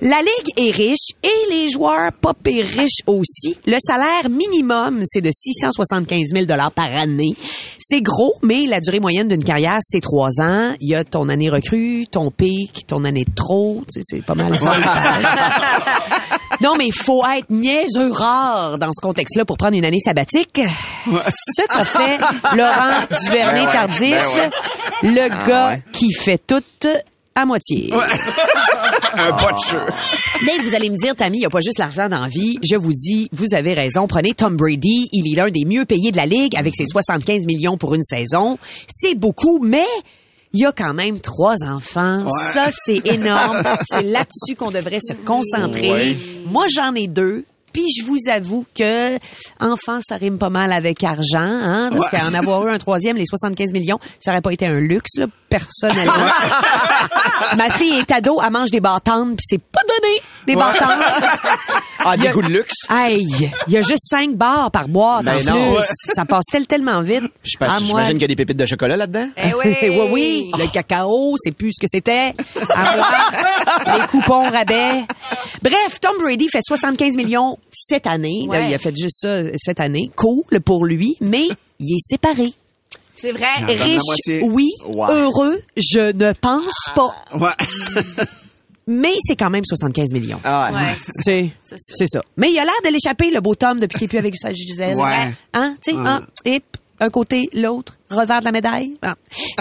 La 0.00 0.18
Ligue 0.20 0.52
est 0.56 0.70
riche 0.70 1.10
et 1.22 1.50
les 1.50 1.68
joueurs 1.68 2.12
pas 2.20 2.34
pire 2.34 2.64
riches 2.66 3.02
aussi. 3.06 3.56
Le 3.66 3.76
salaire 3.80 4.28
minimum, 4.30 5.02
c'est 5.04 5.20
de 5.20 5.30
675 5.32 6.20
000 6.34 6.46
par 6.74 6.96
année. 6.96 7.34
C'est 7.78 8.02
gros, 8.02 8.34
mais 8.42 8.66
la 8.66 8.80
durée 8.80 9.00
moyenne 9.00 9.28
d'une 9.28 9.44
carrière, 9.44 9.78
c'est 9.80 10.00
trois 10.00 10.40
ans. 10.40 10.74
Il 10.80 10.88
y 10.90 10.94
a 10.94 11.04
ton 11.04 11.28
année 11.28 11.50
recrue, 11.50 12.06
ton 12.10 12.30
pic, 12.30 12.86
ton 12.86 13.04
année 13.04 13.24
de 13.24 13.34
trop. 13.34 13.82
C'est 13.88 14.24
pas 14.24 14.34
mal. 14.34 14.52
Non, 16.60 16.74
mais 16.76 16.86
il 16.86 16.94
faut 16.94 17.22
être 17.26 17.48
niaiseux 17.50 18.12
rare 18.12 18.78
dans 18.78 18.92
ce 18.92 19.00
contexte-là 19.00 19.44
pour 19.44 19.56
prendre 19.56 19.76
une 19.76 19.84
année 19.84 20.00
sabbatique. 20.00 20.60
Ce 21.06 21.62
qu'a 21.66 21.84
fait 21.84 22.18
Laurent 22.56 23.06
Duvernay-Tardif, 23.24 24.50
le 25.02 25.46
gars 25.48 25.78
qui 25.92 26.12
fait 26.12 26.38
tout 26.38 26.62
à 27.34 27.44
moitié. 27.46 27.90
Un 29.12 29.32
pas 29.32 29.52
de. 29.52 30.44
Mais 30.44 30.58
vous 30.62 30.74
allez 30.74 30.90
me 30.90 30.96
dire, 30.96 31.16
Tammy, 31.16 31.38
il 31.38 31.40
n'y 31.40 31.46
a 31.46 31.50
pas 31.50 31.60
juste 31.60 31.78
l'argent 31.78 32.08
dans 32.08 32.20
la 32.20 32.28
vie. 32.28 32.58
Je 32.62 32.76
vous 32.76 32.92
dis, 32.92 33.28
vous 33.32 33.54
avez 33.54 33.74
raison. 33.74 34.06
Prenez 34.06 34.34
Tom 34.34 34.56
Brady. 34.56 35.08
Il 35.12 35.32
est 35.32 35.36
l'un 35.36 35.50
des 35.50 35.64
mieux 35.64 35.84
payés 35.84 36.12
de 36.12 36.16
la 36.16 36.26
Ligue 36.26 36.56
avec 36.56 36.74
ses 36.76 36.86
75 36.86 37.46
millions 37.46 37.76
pour 37.76 37.94
une 37.94 38.02
saison. 38.02 38.58
C'est 38.86 39.14
beaucoup, 39.14 39.58
mais 39.62 39.86
il 40.52 40.60
y 40.60 40.66
a 40.66 40.72
quand 40.72 40.94
même 40.94 41.20
trois 41.20 41.56
enfants. 41.64 42.26
Ça, 42.52 42.70
c'est 42.72 43.06
énorme. 43.06 43.62
c'est 43.90 44.02
là-dessus 44.02 44.56
qu'on 44.56 44.70
devrait 44.70 45.00
se 45.00 45.14
concentrer. 45.14 45.92
Ouais. 45.92 46.16
Moi, 46.46 46.66
j'en 46.74 46.94
ai 46.94 47.06
deux. 47.06 47.44
Puis 47.72 47.86
je 47.96 48.04
vous 48.04 48.18
avoue 48.28 48.66
que 48.74 49.16
enfant, 49.60 50.00
ça 50.04 50.16
rime 50.16 50.38
pas 50.38 50.50
mal 50.50 50.72
avec 50.72 51.04
argent, 51.04 51.38
hein, 51.38 51.90
parce 51.92 52.10
qu'en 52.10 52.34
avoir 52.34 52.66
eu 52.66 52.70
un 52.70 52.78
troisième, 52.78 53.16
les 53.16 53.26
75 53.26 53.72
millions, 53.72 54.00
ça 54.18 54.32
aurait 54.32 54.40
pas 54.40 54.52
été 54.52 54.66
un 54.66 54.80
luxe, 54.80 55.16
là, 55.16 55.26
personnellement. 55.48 56.12
Ma 57.56 57.70
fille 57.70 57.98
est 57.98 58.10
ado, 58.10 58.40
elle 58.44 58.50
mange 58.50 58.72
des 58.72 58.80
bâtons, 58.80 59.36
puis 59.36 59.44
c'est 59.48 59.62
pas 59.62 59.82
donné, 59.82 60.20
des 60.46 60.54
bâtons. 60.56 60.86
Ah, 62.02 62.14
Il 62.16 62.20
y 62.20 62.22
des 62.22 62.28
a- 62.28 62.32
goûts 62.32 62.40
de 62.40 62.48
luxe. 62.48 62.86
Hey, 62.88 63.22
il 63.66 63.72
y 63.74 63.76
a 63.76 63.82
juste 63.82 64.06
cinq 64.08 64.34
bars 64.34 64.70
par 64.70 64.88
boîte 64.88 65.22
Ben 65.22 65.34
en 65.34 65.54
non. 65.54 65.68
plus. 65.72 65.78
Ouais. 65.80 65.84
Ça 66.14 66.24
passe 66.24 66.46
tel- 66.50 66.66
tellement 66.66 67.02
vite. 67.02 67.24
Ah, 67.60 67.76
J'imagine 67.78 68.12
qu'il 68.14 68.22
y 68.22 68.24
a 68.24 68.28
des 68.28 68.36
pépites 68.36 68.56
de 68.56 68.64
chocolat 68.64 68.96
là-dedans. 68.96 69.28
eh 69.36 69.52
oui, 69.52 69.76
oui, 69.82 70.00
oui. 70.10 70.50
Le 70.58 70.66
cacao, 70.72 71.34
c'est 71.36 71.52
plus 71.52 71.72
ce 71.74 71.80
que 71.82 71.86
c'était. 71.90 72.32
À 72.74 72.96
moi, 72.96 73.06
les 73.98 74.06
coupons 74.06 74.48
rabais. 74.50 75.02
Bref, 75.60 76.00
Tom 76.00 76.16
Brady 76.22 76.48
fait 76.48 76.62
75 76.66 77.16
millions 77.18 77.58
cette 77.70 78.06
année. 78.06 78.46
Ouais. 78.48 78.68
Il 78.70 78.74
a 78.74 78.78
fait 78.78 78.96
juste 78.96 79.18
ça 79.20 79.42
cette 79.62 79.80
année. 79.80 80.10
Cool 80.16 80.62
pour 80.64 80.86
lui, 80.86 81.16
mais 81.20 81.48
il 81.80 81.96
est 81.96 82.00
séparé. 82.00 82.54
C'est 83.14 83.32
vrai. 83.32 83.44
Riche, 83.66 84.40
oui. 84.44 84.70
Ouais. 84.86 85.06
Heureux, 85.10 85.60
je 85.76 86.12
ne 86.16 86.32
pense 86.32 86.64
pas. 86.94 87.14
Ouais. 87.34 87.50
Mais 88.92 89.14
c'est 89.20 89.36
quand 89.36 89.50
même 89.50 89.64
75 89.64 90.12
millions. 90.12 90.40
Ah, 90.44 90.70
Ouais, 90.72 90.80
Tu 90.96 91.22
sais, 91.22 91.50
Ça, 91.64 91.76
c'est- 91.78 91.94
c'est 91.96 92.06
ça. 92.08 92.20
Mais 92.36 92.50
il 92.50 92.58
a 92.58 92.64
l'air 92.64 92.74
de 92.84 92.90
l'échapper, 92.90 93.30
le 93.30 93.40
beau 93.40 93.54
Tom, 93.54 93.78
depuis 93.78 93.98
qu'il 93.98 94.04
est 94.06 94.08
plus 94.08 94.18
avec 94.18 94.36
sa 94.36 94.52
Gisèle. 94.52 94.96
Ouais. 94.96 95.32
Hein? 95.54 95.74
Tu 95.82 95.92
sais, 95.92 95.96
un, 95.96 96.22
hip, 96.44 96.64
un 97.00 97.10
côté, 97.10 97.48
l'autre, 97.54 97.96
revers 98.10 98.40
de 98.40 98.44
la 98.44 98.52
médaille. 98.52 98.92
Ah. 99.02 99.14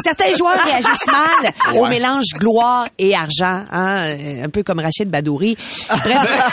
Certains 0.04 0.34
joueurs 0.36 0.62
réagissent 0.64 1.08
mal 1.12 1.54
au 1.78 1.86
mélange 1.88 2.26
gloire 2.36 2.88
et 2.98 3.16
argent, 3.16 3.64
hein? 3.72 3.98
euh, 4.00 4.44
un 4.46 4.50
peu 4.50 4.62
comme 4.64 4.80
Rachid 4.80 5.10
Badouri. 5.10 5.56
Bref, 5.90 6.52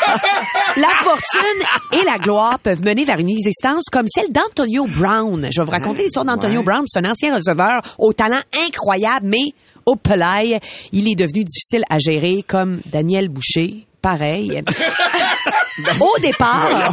la 0.76 0.88
fortune 1.00 2.00
et 2.00 2.04
la 2.04 2.18
gloire 2.18 2.58
peuvent 2.60 2.82
mener 2.84 3.04
vers 3.04 3.18
une 3.18 3.30
existence 3.30 3.84
comme 3.90 4.06
celle 4.08 4.30
d'Antonio 4.30 4.86
Brown. 4.86 5.48
Je 5.52 5.60
vais 5.60 5.64
vous 5.64 5.70
raconter 5.72 6.04
l'histoire 6.04 6.24
d'Antonio 6.24 6.60
Ouais. 6.60 6.64
Brown. 6.66 6.84
C'est 6.86 7.00
un 7.04 7.10
ancien 7.10 7.34
receveur 7.34 7.82
au 7.98 8.12
talent 8.12 8.40
incroyable, 8.66 9.26
mais 9.26 9.52
au 9.84 9.96
pelaille, 9.96 10.58
il 10.92 11.08
est 11.08 11.14
devenu 11.16 11.44
difficile 11.44 11.82
à 11.90 11.98
gérer 11.98 12.44
comme 12.46 12.80
Daniel 12.86 13.28
Boucher. 13.28 13.86
Pareil. 14.02 14.62
Au 16.00 16.18
départ, 16.20 16.92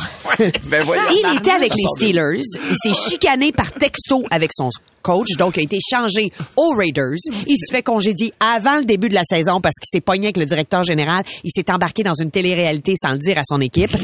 Ben 0.66 0.86
il 1.12 1.38
était 1.38 1.52
avec 1.52 1.74
les 1.74 1.84
Steelers. 1.98 2.42
Il 2.70 2.76
s'est 2.76 3.10
chicané 3.10 3.52
par 3.52 3.72
texto 3.72 4.24
avec 4.30 4.52
son 4.54 4.70
coach, 5.02 5.36
donc 5.38 5.58
il 5.58 5.62
a 5.62 5.64
été 5.64 5.78
changé 5.90 6.32
aux 6.56 6.74
Raiders. 6.76 7.18
Il 7.48 7.58
se 7.58 7.72
fait 7.74 7.84
congédier 7.84 8.34
avant 8.40 8.78
le 8.78 8.86
début 8.86 9.10
de 9.10 9.14
la 9.14 9.24
saison 9.24 9.62
parce 9.62 9.76
qu'il 9.76 9.90
s'est 9.90 10.02
pogné 10.02 10.28
avec 10.28 10.38
le 10.38 10.46
directeur 10.46 10.84
général. 10.84 11.24
Il 11.44 11.52
s'est 11.52 11.70
embarqué 11.72 12.04
dans 12.04 12.14
une 12.14 12.32
télé-réalité 12.32 12.94
sans 13.02 13.12
le 13.12 13.18
dire 13.18 13.38
à 13.38 13.44
son 13.46 13.62
équipe, 13.62 13.96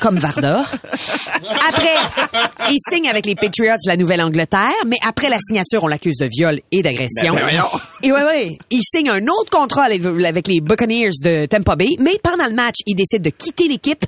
comme 0.00 0.18
Varda. 0.18 0.64
Après, 1.68 1.96
il 2.70 2.78
signe 2.90 3.08
avec 3.08 3.26
les 3.26 3.34
Patriots 3.34 3.74
de 3.84 3.88
la 3.88 3.96
Nouvelle-Angleterre, 3.96 4.72
mais 4.86 4.98
après 5.06 5.28
la 5.28 5.38
signature, 5.38 5.84
on 5.84 5.88
l'accuse 5.88 6.18
de 6.18 6.26
viol 6.26 6.60
et 6.72 6.82
d'agression. 6.82 7.34
Ben, 7.34 7.46
ben. 7.46 7.64
Et 8.02 8.12
ouais, 8.12 8.22
ouais, 8.22 8.58
il 8.70 8.82
signe 8.82 9.10
un 9.10 9.26
autre 9.26 9.50
contrat 9.50 9.84
avec 9.84 10.48
les 10.48 10.60
Buccaneers 10.60 11.10
de 11.22 11.46
Tampa 11.46 11.76
Bay, 11.76 11.88
mais 11.98 12.18
pendant 12.22 12.46
le 12.46 12.54
match, 12.54 12.76
il 12.86 12.94
décide 12.94 13.22
de 13.22 13.30
quitter 13.30 13.68
l'équipe. 13.68 14.04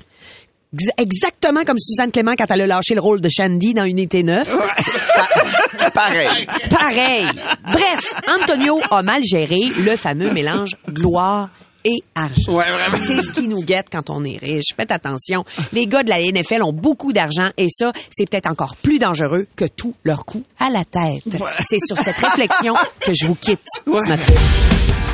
Ex- 0.79 0.91
Exactement 0.97 1.63
comme 1.63 1.79
Suzanne 1.79 2.11
Clément 2.11 2.33
quand 2.37 2.45
elle 2.49 2.61
a 2.61 2.67
lâché 2.67 2.93
le 2.95 3.01
rôle 3.01 3.21
de 3.21 3.29
Shandy 3.29 3.73
dans 3.73 3.85
Unité 3.85 4.23
9. 4.23 4.47
Pareil. 5.93 6.47
Pareil. 6.69 7.25
Bref, 7.65 8.21
Antonio 8.41 8.79
a 8.91 9.01
mal 9.03 9.23
géré 9.23 9.59
le 9.79 9.95
fameux 9.95 10.31
mélange 10.31 10.71
gloire 10.89 11.49
et 11.85 11.99
argent. 12.15 12.51
Ouais, 12.53 12.65
vraiment. 12.69 12.97
C'est 13.01 13.21
ce 13.21 13.31
qui 13.31 13.47
nous 13.47 13.61
guette 13.61 13.87
quand 13.91 14.09
on 14.09 14.23
est 14.25 14.37
riche. 14.37 14.65
Faites 14.75 14.91
attention. 14.91 15.45
Les 15.73 15.87
gars 15.87 16.03
de 16.03 16.09
la 16.09 16.19
NFL 16.19 16.61
ont 16.63 16.73
beaucoup 16.73 17.13
d'argent 17.13 17.49
et 17.57 17.67
ça, 17.69 17.93
c'est 18.11 18.29
peut-être 18.29 18.47
encore 18.49 18.75
plus 18.75 18.99
dangereux 18.99 19.47
que 19.55 19.65
tout 19.65 19.95
leur 20.03 20.25
coup 20.25 20.43
à 20.59 20.69
la 20.69 20.83
tête. 20.83 21.41
C'est 21.67 21.79
sur 21.85 21.97
cette 21.97 22.17
réflexion 22.17 22.73
que 22.99 23.11
je 23.13 23.25
vous 23.25 23.35
quitte 23.35 23.63
ce 23.85 24.09
matin. 24.09 24.33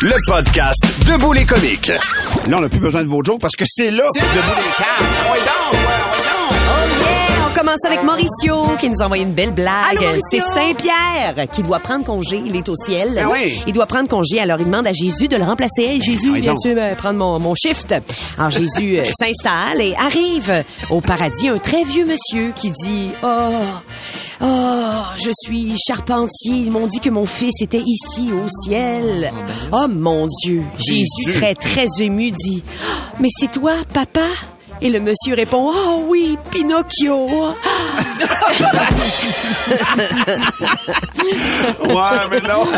Le 0.02 0.16
podcast 0.28 0.84
Debout 1.06 1.34
les 1.34 1.46
comiques. 1.46 1.92
Là, 2.48 2.58
on 2.58 2.62
n'a 2.62 2.70
plus 2.70 2.80
besoin 2.80 3.04
de 3.04 3.08
vos 3.08 3.24
jokes 3.24 3.42
parce 3.42 3.56
que 3.56 3.66
c'est 3.68 3.92
là 3.92 4.04
que 4.14 4.20
debout 4.20 4.56
les. 6.30 6.35
Commence 7.56 7.86
avec 7.86 8.04
Mauricio 8.04 8.62
qui 8.78 8.90
nous 8.90 9.02
a 9.02 9.06
envoyé 9.06 9.24
une 9.24 9.32
belle 9.32 9.52
blague. 9.54 9.98
C'est 10.30 10.42
Saint-Pierre 10.42 11.48
qui 11.54 11.64
doit 11.64 11.80
prendre 11.80 12.04
congé. 12.04 12.42
Il 12.46 12.56
est 12.56 12.68
au 12.68 12.76
ciel. 12.76 13.14
Ben 13.16 13.30
oui. 13.32 13.62
Il 13.66 13.74
doit 13.74 13.86
prendre 13.86 14.10
congé. 14.10 14.40
Alors, 14.40 14.60
il 14.60 14.66
demande 14.66 14.86
à 14.88 14.94
Jésus 14.94 15.30
de 15.30 15.38
le 15.38 15.44
remplacer. 15.46 15.84
Hey, 15.84 16.02
Jésus, 16.02 16.32
oui, 16.32 16.42
viens-tu 16.42 16.78
euh, 16.78 16.96
prendre 16.96 17.18
mon, 17.18 17.40
mon 17.40 17.56
shift? 17.56 17.96
Alors, 18.38 18.52
Jésus 18.52 19.00
euh, 19.00 19.04
s'installe 19.20 19.80
et 19.80 19.96
arrive 19.96 20.66
au 20.90 21.00
paradis 21.00 21.48
un 21.48 21.58
très 21.58 21.84
vieux 21.86 22.06
monsieur 22.06 22.52
qui 22.56 22.72
dit, 22.72 23.12
oh, 23.24 23.50
oh, 24.42 24.46
je 25.18 25.32
suis 25.46 25.76
charpentier. 25.88 26.56
Ils 26.58 26.72
m'ont 26.72 26.88
dit 26.88 27.00
que 27.00 27.10
mon 27.10 27.26
fils 27.26 27.62
était 27.62 27.84
ici 27.86 28.32
au 28.34 28.50
ciel. 28.66 29.32
Oh, 29.72 29.88
mon 29.88 30.28
Dieu. 30.44 30.64
Jésus, 30.78 31.06
Jésus. 31.26 31.40
très, 31.40 31.56
très 31.56 31.88
ému, 32.00 32.32
dit, 32.32 32.64
Oh, 32.66 33.16
mais 33.22 33.30
c'est 33.32 33.52
toi, 33.52 33.74
papa? 33.94 34.28
Et 34.82 34.90
le 34.90 35.00
monsieur 35.00 35.36
répond, 35.36 35.72
oh 35.74 36.04
oui, 36.08 36.38
Pinocchio. 36.52 37.28
Ouais, 37.28 37.54
mais 42.32 42.42
non. 42.42 42.66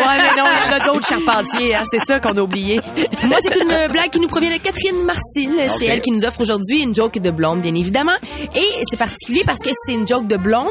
Ouais, 0.00 0.16
mais 0.18 0.36
non, 0.36 0.46
il 0.46 0.70
y 0.70 0.74
en 0.74 0.76
a 0.76 0.80
d'autres 0.86 1.06
charpentiers, 1.08 1.74
hein, 1.74 1.82
c'est 1.90 1.98
ça 2.00 2.20
qu'on 2.20 2.36
a 2.36 2.40
oublié. 2.42 2.80
Moi, 3.24 3.36
c'est 3.40 3.56
une 3.60 3.92
blague 3.92 4.10
qui 4.10 4.20
nous 4.20 4.28
provient 4.28 4.50
de 4.50 4.56
Catherine 4.58 5.02
Marcille. 5.04 5.52
C'est 5.78 5.86
elle 5.86 6.00
qui 6.00 6.10
nous 6.10 6.24
offre 6.24 6.40
aujourd'hui 6.40 6.80
une 6.80 6.94
joke 6.94 7.18
de 7.18 7.30
blonde, 7.30 7.60
bien 7.60 7.74
évidemment. 7.74 8.12
Et 8.54 8.84
c'est 8.90 8.96
particulier 8.98 9.42
parce 9.46 9.60
que 9.60 9.70
c'est 9.86 9.92
une 9.92 10.06
joke 10.06 10.26
de 10.26 10.36
blonde 10.36 10.66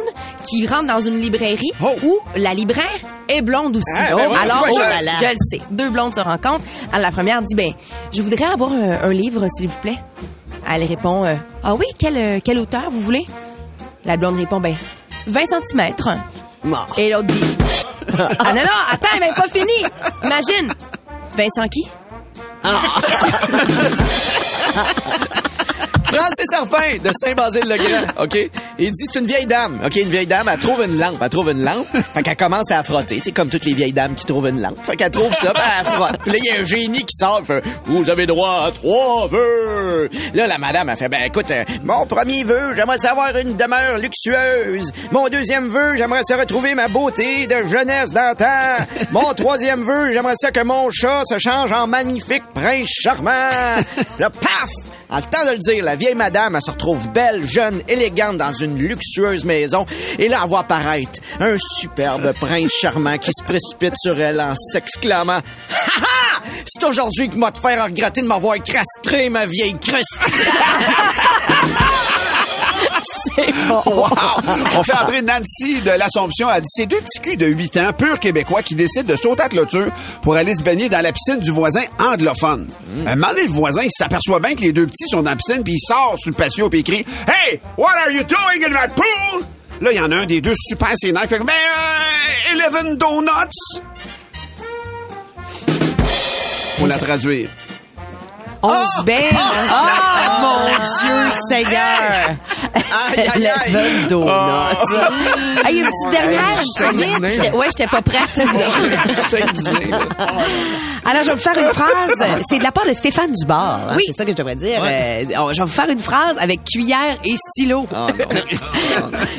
qui 0.50 0.66
rentre 0.68 0.88
dans 0.88 1.00
une 1.00 1.20
librairie 1.22 1.72
Oh. 1.82 1.96
où 2.04 2.20
la 2.36 2.54
libraire 2.54 2.86
est 3.28 3.42
blonde 3.42 3.78
aussi. 3.78 3.86
Ah, 3.96 4.16
ben 4.16 4.30
Alors, 4.42 4.66
oh 4.70 4.74
je- 4.76 4.80
là 4.82 5.02
là. 5.02 5.12
je 5.22 5.26
le 5.26 5.36
sais. 5.52 5.62
Deux 5.72 5.90
blondes 5.90 6.14
se 6.16 6.20
rencontrent. 6.20 6.62
Alors, 6.92 7.06
la 7.08 7.12
première 7.12 7.42
dit, 7.42 7.56
ben, 7.56 7.72
je 8.14 8.22
voudrais 8.22 8.46
avoir 8.46 8.72
un, 8.72 9.00
un 9.04 9.14
livre, 9.14 9.46
s'il 9.56 9.68
vous 9.68 9.78
plaît. 9.82 9.98
Elle 10.72 10.84
répond, 10.84 11.26
euh, 11.26 11.34
ah 11.64 11.74
oui, 11.74 11.86
quelle, 11.98 12.18
euh, 12.18 12.40
quelle 12.44 12.60
hauteur 12.60 12.92
vous 12.92 13.00
voulez? 13.00 13.26
La 14.06 14.18
blonde 14.18 14.38
répond, 14.38 14.60
ben, 14.60 14.76
20 15.26 15.42
cm. 15.66 15.96
Et 16.98 17.10
l'autre 17.10 17.26
dit, 17.26 17.58
ah 18.18 18.54
non, 18.54 18.62
non, 18.62 18.80
attends, 18.92 19.10
elle 19.16 19.22
n'est 19.22 19.34
pas 19.34 19.48
fini. 19.48 19.84
Imagine, 20.24 20.72
Vincent 21.36 21.68
qui? 21.68 21.88
Francis 26.12 26.46
Serpin 26.52 26.98
de 27.04 27.12
Saint-Basile-le-Grand, 27.24 28.24
OK? 28.24 28.50
Il 28.80 28.92
dit, 28.92 29.06
c'est 29.12 29.20
une 29.20 29.28
vieille 29.28 29.46
dame, 29.46 29.82
OK? 29.86 29.96
Une 29.96 30.10
vieille 30.10 30.26
dame, 30.26 30.50
elle 30.52 30.60
trouve 30.60 30.84
une 30.84 30.98
lampe, 30.98 31.18
elle 31.22 31.30
trouve 31.30 31.52
une 31.52 31.64
lampe, 31.64 31.88
fait 32.14 32.24
qu'elle 32.24 32.36
commence 32.38 32.72
à 32.72 32.84
frotter, 32.84 33.20
c'est 33.24 33.32
comme 33.32 33.50
toutes 33.50 33.66
les 33.66 33.74
vieilles 33.74 33.94
dames 33.94 34.16
qui 34.16 34.26
trouvent 34.26 34.48
une 34.48 34.62
lampe. 34.62 34.78
Fait 34.84 34.96
qu'elle 34.96 35.12
trouve 35.12 35.34
ça, 35.34 35.54
puis 35.54 35.64
elle 35.80 35.86
frotte. 35.86 36.18
Puis 36.24 36.32
là, 36.32 36.38
il 36.40 36.46
y 36.46 36.58
a 36.58 36.62
un 36.62 36.66
génie 36.66 37.02
qui 37.06 37.16
sort, 37.18 37.42
fait, 37.46 37.64
vous 37.86 38.10
avez 38.10 38.26
droit 38.26 38.66
à 38.68 38.72
trois 38.72 39.28
vœux. 39.28 40.10
Là, 40.34 40.48
la 40.48 40.58
madame, 40.58 40.90
a 40.90 40.96
fait, 40.96 41.10
ben 41.10 41.22
écoute, 41.24 41.52
euh, 41.52 41.64
mon 41.84 42.06
premier 42.06 42.44
vœu, 42.44 42.74
j'aimerais 42.76 42.98
savoir 42.98 43.36
une 43.36 43.56
demeure 43.56 43.98
luxueuse. 43.98 44.92
Mon 45.12 45.28
deuxième 45.28 45.70
vœu, 45.70 45.96
j'aimerais 45.98 46.24
ça 46.24 46.38
retrouver 46.38 46.76
ma 46.76 46.88
beauté 46.88 47.48
de 47.48 47.68
jeunesse 47.68 48.12
d'antan. 48.12 48.86
Mon 49.12 49.34
troisième 49.34 49.84
vœu, 49.84 50.12
j'aimerais 50.14 50.36
ça 50.38 50.52
que 50.52 50.64
mon 50.64 50.90
chat 50.92 51.24
se 51.26 51.38
change 51.38 51.72
en 51.72 51.88
magnifique 51.88 52.44
prince 52.54 52.90
charmant. 53.04 53.32
Là, 54.20 54.30
paf! 54.30 54.70
En 55.12 55.18
le 55.18 55.24
temps 55.24 55.44
de 55.44 55.54
le 55.54 55.58
dire, 55.58 55.84
la 55.84 55.96
vieille 55.96 56.14
madame, 56.14 56.56
elle 56.56 56.62
se 56.62 56.70
retrouve 56.70 57.10
belle, 57.10 57.44
jeune, 57.50 57.82
élégante 57.88 58.38
dans 58.38 58.52
une 58.52 58.78
luxueuse 58.78 59.44
maison. 59.44 59.84
Et 60.20 60.28
là, 60.28 60.42
elle 60.44 60.50
voit 60.50 60.60
apparaître 60.60 61.20
un 61.40 61.56
superbe 61.58 62.32
prince 62.34 62.72
charmant 62.72 63.18
qui 63.18 63.32
se 63.36 63.44
précipite 63.44 63.96
sur 63.98 64.22
elle 64.22 64.40
en 64.40 64.54
s'exclamant 64.56 65.34
«Ha 65.34 65.42
ha! 65.42 66.42
C'est 66.64 66.86
aujourd'hui 66.86 67.28
que 67.28 67.38
m'a 67.38 67.52
te 67.52 67.60
faire 67.60 67.84
regretter 67.84 68.22
de 68.22 68.28
m'avoir 68.28 68.62
castré, 68.62 69.30
ma 69.30 69.48
vieille 69.48 69.76
cruste!» 69.80 70.22
C'est 73.24 73.52
bon. 73.68 73.84
Wow! 73.90 74.08
On 74.76 74.84
fait 74.84 74.96
entrer 74.96 75.22
Nancy 75.22 75.82
de 75.82 75.92
l'Assomption. 75.92 76.48
Elle 76.54 76.62
dit, 76.62 76.70
c'est 76.72 76.86
deux 76.86 77.00
petits 77.02 77.20
culs 77.20 77.38
de 77.38 77.48
8 77.48 77.78
ans, 77.78 77.94
purs 77.94 78.20
québécois, 78.20 78.62
qui 78.62 78.76
décident 78.76 79.08
de 79.12 79.16
sauter 79.16 79.44
à 79.44 79.50
clôture 79.50 79.92
pour 80.22 80.36
aller 80.36 80.56
se 80.56 80.64
baigner 80.64 80.90
dans 80.90 81.02
la 81.02 81.12
piscine 81.12 81.40
du 81.40 81.52
voisin 81.52 81.82
anglophone. 82.00 82.68
Un 83.06 83.16
moment 83.16 83.32
donné, 83.32 83.44
le 83.44 83.50
voisin, 83.50 83.84
il 83.84 83.92
s'aperçoit 83.92 84.40
bien 84.40 84.56
que 84.56 84.62
les 84.62 84.72
deux 84.72 84.86
petits 84.86 85.08
sont 85.10 85.24
dans 85.24 85.32
la 85.32 85.36
piscine, 85.36 85.64
puis 85.64 85.74
il 85.74 85.80
sort 85.80 86.16
sur 86.18 86.30
le 86.30 86.36
patio, 86.36 86.70
puis 86.70 86.80
il 86.80 86.84
crie, 86.84 87.06
«Hey! 87.28 87.60
What 87.78 87.92
are 88.06 88.12
you 88.12 88.24
doing 88.24 88.64
in 88.66 88.74
that 88.74 88.90
pool?» 88.96 89.44
Là, 89.82 89.92
il 89.92 89.98
y 89.98 90.02
en 90.02 90.12
a 90.12 90.18
un 90.18 90.26
des 90.26 90.42
deux 90.42 90.56
super 90.56 90.92
sénère, 90.96 91.24
il 91.24 91.30
fait, 91.30 91.40
«Ben, 91.40 91.48
euh, 91.50 92.54
Eleven 92.56 92.96
Donuts!» 92.98 93.82
Faut 96.80 96.88
la 96.88 96.98
traduire. 96.98 97.50
11 98.62 99.06
bains. 99.06 99.14
Ah, 99.70 100.40
mon 100.42 100.66
Dieu 100.66 101.32
Seigneur. 101.48 102.36
Eleven 103.36 104.08
donuts. 104.10 104.30
Hey, 105.66 105.78
une 105.80 105.86
petite 105.86 106.12
dernière, 106.12 106.56
vite. 106.94 107.54
Ouais, 107.54 107.68
j'étais 107.68 107.88
pas 107.88 108.02
prête. 108.02 108.40
Alors, 111.06 111.24
je 111.24 111.30
vais 111.30 111.36
vous 111.36 111.42
faire 111.42 111.58
une 111.58 111.74
phrase. 111.74 112.42
C'est 112.50 112.60
de 112.60 112.64
la 112.64 112.72
part 112.72 112.86
de 112.86 112.94
Stéphane 112.94 113.32
Dubar. 113.34 113.80
hein, 113.90 113.94
Oui. 113.96 114.04
C'est 114.08 114.14
ça 114.18 114.26
que 114.26 114.32
je 114.32 114.36
devrais 114.36 114.56
dire. 114.56 114.82
Euh, 114.84 115.24
on- 115.38 115.54
je 115.54 115.60
vais 115.62 115.66
vous 115.66 115.74
faire 115.74 115.90
une 115.90 116.02
phrase 116.02 116.38
avec 116.40 116.64
cuillère 116.66 117.18
et 117.24 117.36
stylo. 117.52 117.88
Ah, 117.96 118.08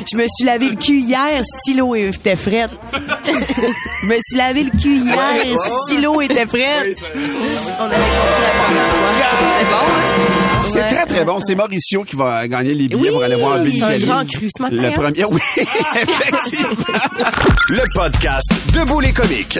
je 0.09 0.17
me 0.17 0.25
suis 0.27 0.45
lavé 0.45 0.69
le 0.69 0.75
cul 0.75 0.99
hier, 0.99 1.41
stylo 1.43 1.95
était 1.95 2.35
frette. 2.35 2.71
je 4.01 4.07
me 4.07 4.15
suis 4.21 4.37
lavé 4.37 4.63
le 4.63 4.71
cul 4.71 4.97
hier, 4.97 5.15
stylo 5.85 6.21
était 6.21 6.47
frette. 6.47 6.97
On 7.79 7.83
avait 7.85 7.95
compris 7.95 8.41
la 8.41 8.49
première 8.63 8.89
fois. 8.89 9.10
C'est 9.21 9.65
bon, 9.65 9.75
hein? 9.75 10.61
C'est 10.61 10.87
très, 10.87 11.05
très 11.05 11.25
bon. 11.25 11.39
C'est 11.39 11.55
Mauricio 11.55 12.03
qui 12.03 12.15
va 12.15 12.47
gagner 12.47 12.73
les 12.73 12.87
billets 12.87 13.01
Oui, 13.01 13.09
pour 13.11 13.23
aller 13.23 13.35
voir 13.35 13.59
Billy 13.59 13.77
c'est 13.79 13.83
un 13.85 13.89
Kelly. 13.91 14.05
grand 14.05 14.25
cru 14.25 14.47
ce 14.55 14.61
matin, 14.61 14.75
Le 14.77 14.91
premier, 14.91 15.25
oui, 15.25 15.41
effectivement. 15.95 16.85
Le 17.69 17.83
podcast 17.93 18.51
Debout 18.73 18.99
les 18.99 19.11
comiques. 19.11 19.59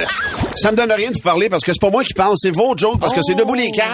Ça 0.56 0.71
me 0.71 0.78
donne 0.78 0.91
rien 0.91 1.10
de 1.10 1.13
vous 1.15 1.21
parler 1.21 1.50
parce 1.50 1.63
que 1.63 1.74
c'est 1.74 1.82
pas 1.82 1.89
moi 1.89 2.04
qui 2.04 2.13
pense, 2.13 2.39
c'est 2.41 2.52
vos 2.52 2.76
jokes 2.78 3.00
parce 3.00 3.13
que 3.13 3.21
c'est 3.24 3.36
debout 3.36 3.54
les 3.56 3.71
caves. 3.71 3.88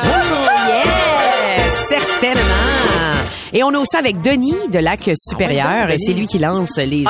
Yes, 0.68 1.74
certainement. 1.88 2.42
Et 3.54 3.64
on 3.64 3.70
a 3.74 3.78
aussi 3.80 3.96
avec 3.98 4.22
Denis 4.22 4.54
de 4.72 4.80
Lac 4.80 5.10
Supérieur. 5.16 5.88
Denis. 5.88 6.04
c'est 6.06 6.14
lui 6.14 6.28
qui 6.28 6.38
lance 6.40 6.78
les 6.78 7.04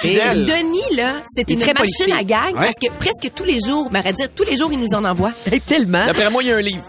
fidèle. 0.00 0.44
Denis, 0.44 0.96
là, 0.96 1.14
c'est 1.24 1.50
est 1.50 1.54
une 1.54 1.58
très 1.60 1.72
machine 1.74 2.06
politique. 2.06 2.14
à 2.20 2.24
gag 2.24 2.54
Ouais. 2.54 2.64
parce 2.66 2.76
que 2.80 2.86
presque 2.98 3.32
tous 3.34 3.44
les 3.44 3.58
jours, 3.60 3.90
ben, 3.90 4.02
à 4.04 4.12
dire, 4.12 4.28
tous 4.34 4.44
les 4.44 4.56
jours, 4.56 4.70
il 4.72 4.78
nous 4.80 4.94
en 4.94 5.04
envoie. 5.04 5.32
Hey, 5.50 5.60
tellement. 5.66 6.06
D'après 6.06 6.30
moi, 6.30 6.42
il 6.42 6.48
y 6.48 6.52
a 6.52 6.56
un 6.56 6.60
livre. 6.60 6.82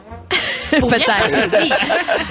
Peut-être. 0.72 1.62
oui. 1.62 1.70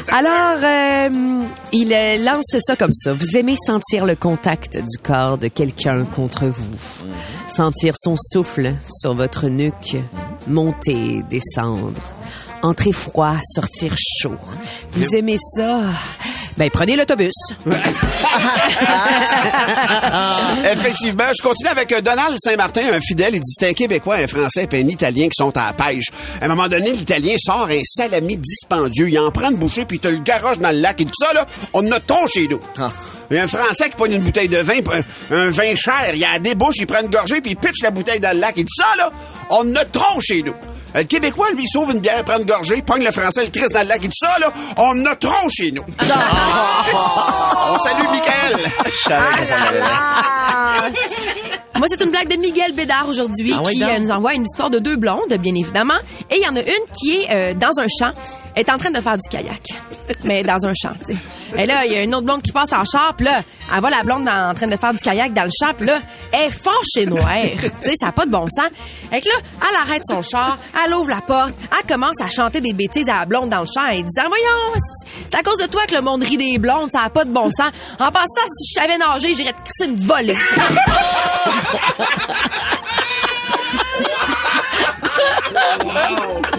Alors, 0.09 0.59
euh, 0.63 1.43
il 1.73 2.25
lance 2.25 2.57
ça 2.59 2.77
comme 2.77 2.93
ça. 2.93 3.13
Vous 3.13 3.37
aimez 3.37 3.57
sentir 3.57 4.05
le 4.07 4.17
contact 4.17 4.77
du 4.77 4.99
corps 5.03 5.39
de 5.39 5.49
quelqu'un 5.49 6.05
contre 6.05 6.47
vous. 6.47 6.77
Sentir 7.47 7.95
son 7.97 8.17
souffle 8.17 8.75
sur 8.91 9.15
votre 9.15 9.49
nuque. 9.49 9.97
Monter, 10.47 11.23
descendre. 11.29 12.01
Entrer 12.63 12.93
froid, 12.93 13.37
sortir 13.55 13.95
chaud. 14.21 14.37
Vous 14.93 15.17
aimez 15.17 15.39
ça? 15.57 15.83
Ben, 16.61 16.69
prenez 16.69 16.95
l'autobus. 16.95 17.33
Effectivement, 20.71 21.25
je 21.35 21.43
continue 21.43 21.71
avec 21.71 21.91
euh, 21.91 22.03
Donald 22.03 22.37
Saint-Martin, 22.39 22.83
un 22.93 23.01
fidèle. 23.01 23.35
Il 23.35 23.41
dit 23.41 23.51
c'est 23.59 23.71
un 23.71 23.73
Québécois, 23.73 24.17
un 24.17 24.27
Français 24.27 24.69
et 24.71 24.77
un 24.77 24.87
Italien 24.87 25.29
qui 25.29 25.37
sont 25.39 25.57
à 25.57 25.69
la 25.69 25.73
pêche. 25.73 26.09
À 26.39 26.45
un 26.45 26.49
moment 26.49 26.69
donné, 26.69 26.93
l'Italien 26.93 27.37
sort 27.39 27.67
un 27.71 27.81
salami 27.83 28.37
dispendieux. 28.37 29.09
Il 29.09 29.19
en 29.19 29.31
prend 29.31 29.51
une 29.51 29.57
bouchée 29.57 29.87
puis 29.87 29.97
il 29.97 30.01
te 30.01 30.09
le 30.09 30.19
garoche 30.19 30.59
dans 30.59 30.69
le 30.71 30.81
lac. 30.81 30.97
Il 31.01 31.07
dit 31.07 31.13
ça, 31.19 31.33
là, 31.33 31.47
on 31.73 31.81
en 31.89 31.93
a 31.93 32.01
trop 32.01 32.29
chez 32.29 32.47
nous. 32.47 32.61
Ah. 32.77 32.91
Il 33.31 33.39
y 33.39 33.41
a 33.41 33.45
un 33.45 33.49
Français 33.49 33.89
qui 33.89 33.97
pogne 33.97 34.13
une 34.13 34.23
bouteille 34.23 34.49
de 34.51 34.59
vin, 34.59 34.81
un, 35.31 35.35
un 35.35 35.51
vin 35.51 35.75
cher. 35.77 36.13
Il 36.15 36.23
a 36.23 36.39
des 36.39 36.55
bouches, 36.55 36.77
il 36.81 36.87
prend 36.87 37.01
une 37.01 37.09
gorgée 37.09 37.41
puis 37.41 37.53
il 37.53 37.57
pitch 37.57 37.83
la 37.83 37.91
bouteille 37.91 38.21
dans 38.21 38.35
le 38.35 38.41
lac. 38.41 38.53
Il 38.59 38.65
dit 38.65 38.73
ça, 38.77 38.95
là, 38.99 39.11
on 39.49 39.61
en 39.61 39.77
a 39.77 39.87
trop 39.87 40.21
chez 40.21 40.43
nous. 40.43 40.55
Euh, 40.95 40.99
Le 40.99 41.05
Québécois, 41.05 41.51
lui, 41.53 41.65
il 41.65 41.69
sauve 41.69 41.91
une 41.93 42.01
bière, 42.01 42.25
prend 42.25 42.39
une 42.39 42.45
gorgée, 42.45 42.83
pogne 42.83 43.05
le 43.05 43.13
Français, 43.13 43.45
le 43.45 43.51
Christ 43.51 43.73
dans 43.73 43.83
le 43.83 43.89
lac. 43.89 44.01
Il 44.03 44.09
dit 44.09 44.17
ça, 44.19 44.35
là, 44.41 44.53
on 44.77 45.01
en 45.01 45.07
a 45.07 45.17
trop 45.17 45.49
chez 45.51 45.71
nous. 45.71 45.83
on 46.01 47.79
salue 47.79 48.09
Michael. 48.11 48.73
Je 48.87 49.09
savais 49.09 49.37
que 49.41 49.47
ça 49.47 49.59
m'allait 49.59 49.79
là. 49.81 49.87
Ah! 49.91 50.89
Moi, 51.79 51.87
c'est 51.89 52.03
une 52.05 52.11
blague 52.11 52.29
de 52.29 52.37
Miguel 52.37 52.73
Bédard 52.73 53.09
aujourd'hui 53.09 53.55
Ah 53.57 53.63
qui 53.71 53.83
euh, 53.83 53.99
nous 54.01 54.11
envoie 54.11 54.35
une 54.35 54.45
histoire 54.45 54.69
de 54.69 54.79
deux 54.79 54.97
blondes, 54.97 55.33
bien 55.39 55.55
évidemment. 55.55 55.95
Et 56.31 56.37
il 56.37 56.43
y 56.43 56.47
en 56.47 56.55
a 56.55 56.61
une 56.61 56.87
qui 56.99 57.13
est 57.23 57.29
euh, 57.31 57.55
dans 57.55 57.73
un 57.81 57.87
champ, 57.89 58.13
est 58.57 58.69
en 58.71 58.77
train 58.79 58.91
de 58.91 59.01
faire 59.01 59.17
du 59.17 59.29
kayak. 59.31 59.63
Mais 60.25 60.43
dans 60.43 60.67
un 60.67 60.73
champ. 60.75 60.93
Et 61.57 61.67
là, 61.67 61.85
il 61.87 61.93
y 61.93 61.97
a 61.97 62.03
une 62.03 62.15
autre 62.15 62.27
blonde 62.27 62.43
qui 62.43 62.53
passe 62.53 62.73
en 62.73 62.85
char, 62.85 63.15
là, 63.21 63.43
elle 63.75 63.81
voit 63.81 63.91
la 63.91 64.03
blonde 64.03 64.29
en 64.29 64.55
train 64.55 64.67
de 64.67 64.77
faire 64.77 64.93
du 64.93 64.99
kayak 65.01 65.33
dans 65.33 65.45
le 65.45 65.51
champ, 65.59 65.73
puis 65.77 65.87
là, 65.87 65.99
elle 66.33 66.49
est 66.49 66.51
fâchée 66.51 67.07
noire. 67.07 67.27
tu 67.61 67.89
sais, 67.89 67.95
ça 67.99 68.07
n'a 68.07 68.13
pas 68.13 68.27
de 68.27 68.31
bon 68.31 68.47
sens. 68.49 68.69
Et 69.13 69.21
que 69.21 69.29
là, 69.29 69.35
elle 69.69 69.77
arrête 69.89 70.03
son 70.09 70.23
char, 70.23 70.57
elle 70.85 70.95
ouvre 70.95 71.11
la 71.11 71.21
porte, 71.21 71.55
elle 71.79 71.87
commence 71.87 72.21
à 72.21 72.29
chanter 72.31 72.61
des 72.61 72.73
bêtises 72.73 73.09
à 73.09 73.21
la 73.21 73.27
blonde 73.27 73.49
dans 73.51 73.61
le 73.61 73.67
champ 73.67 73.87
et 73.89 74.03
disant, 74.03 74.29
voyons, 74.29 74.75
c'est- 74.77 75.09
c'est 75.31 75.37
à 75.39 75.43
cause 75.43 75.59
de 75.59 75.67
toi 75.67 75.83
que 75.89 75.95
le 75.97 76.01
monde 76.03 76.23
rit 76.23 76.37
des 76.37 76.59
blondes, 76.59 76.91
ça 76.93 77.03
n'a 77.03 77.11
pas 77.11 77.25
de 77.25 77.31
bon 77.31 77.51
sens. 77.51 77.71
En 77.99 78.11
passant, 78.13 78.27
si 78.57 78.75
je 78.75 78.81
savais 78.81 78.99
nager, 78.99 79.35
j'irais 79.35 79.53
te 79.53 79.63
crisser 79.63 79.91
une 79.91 79.97
volée. 80.07 80.37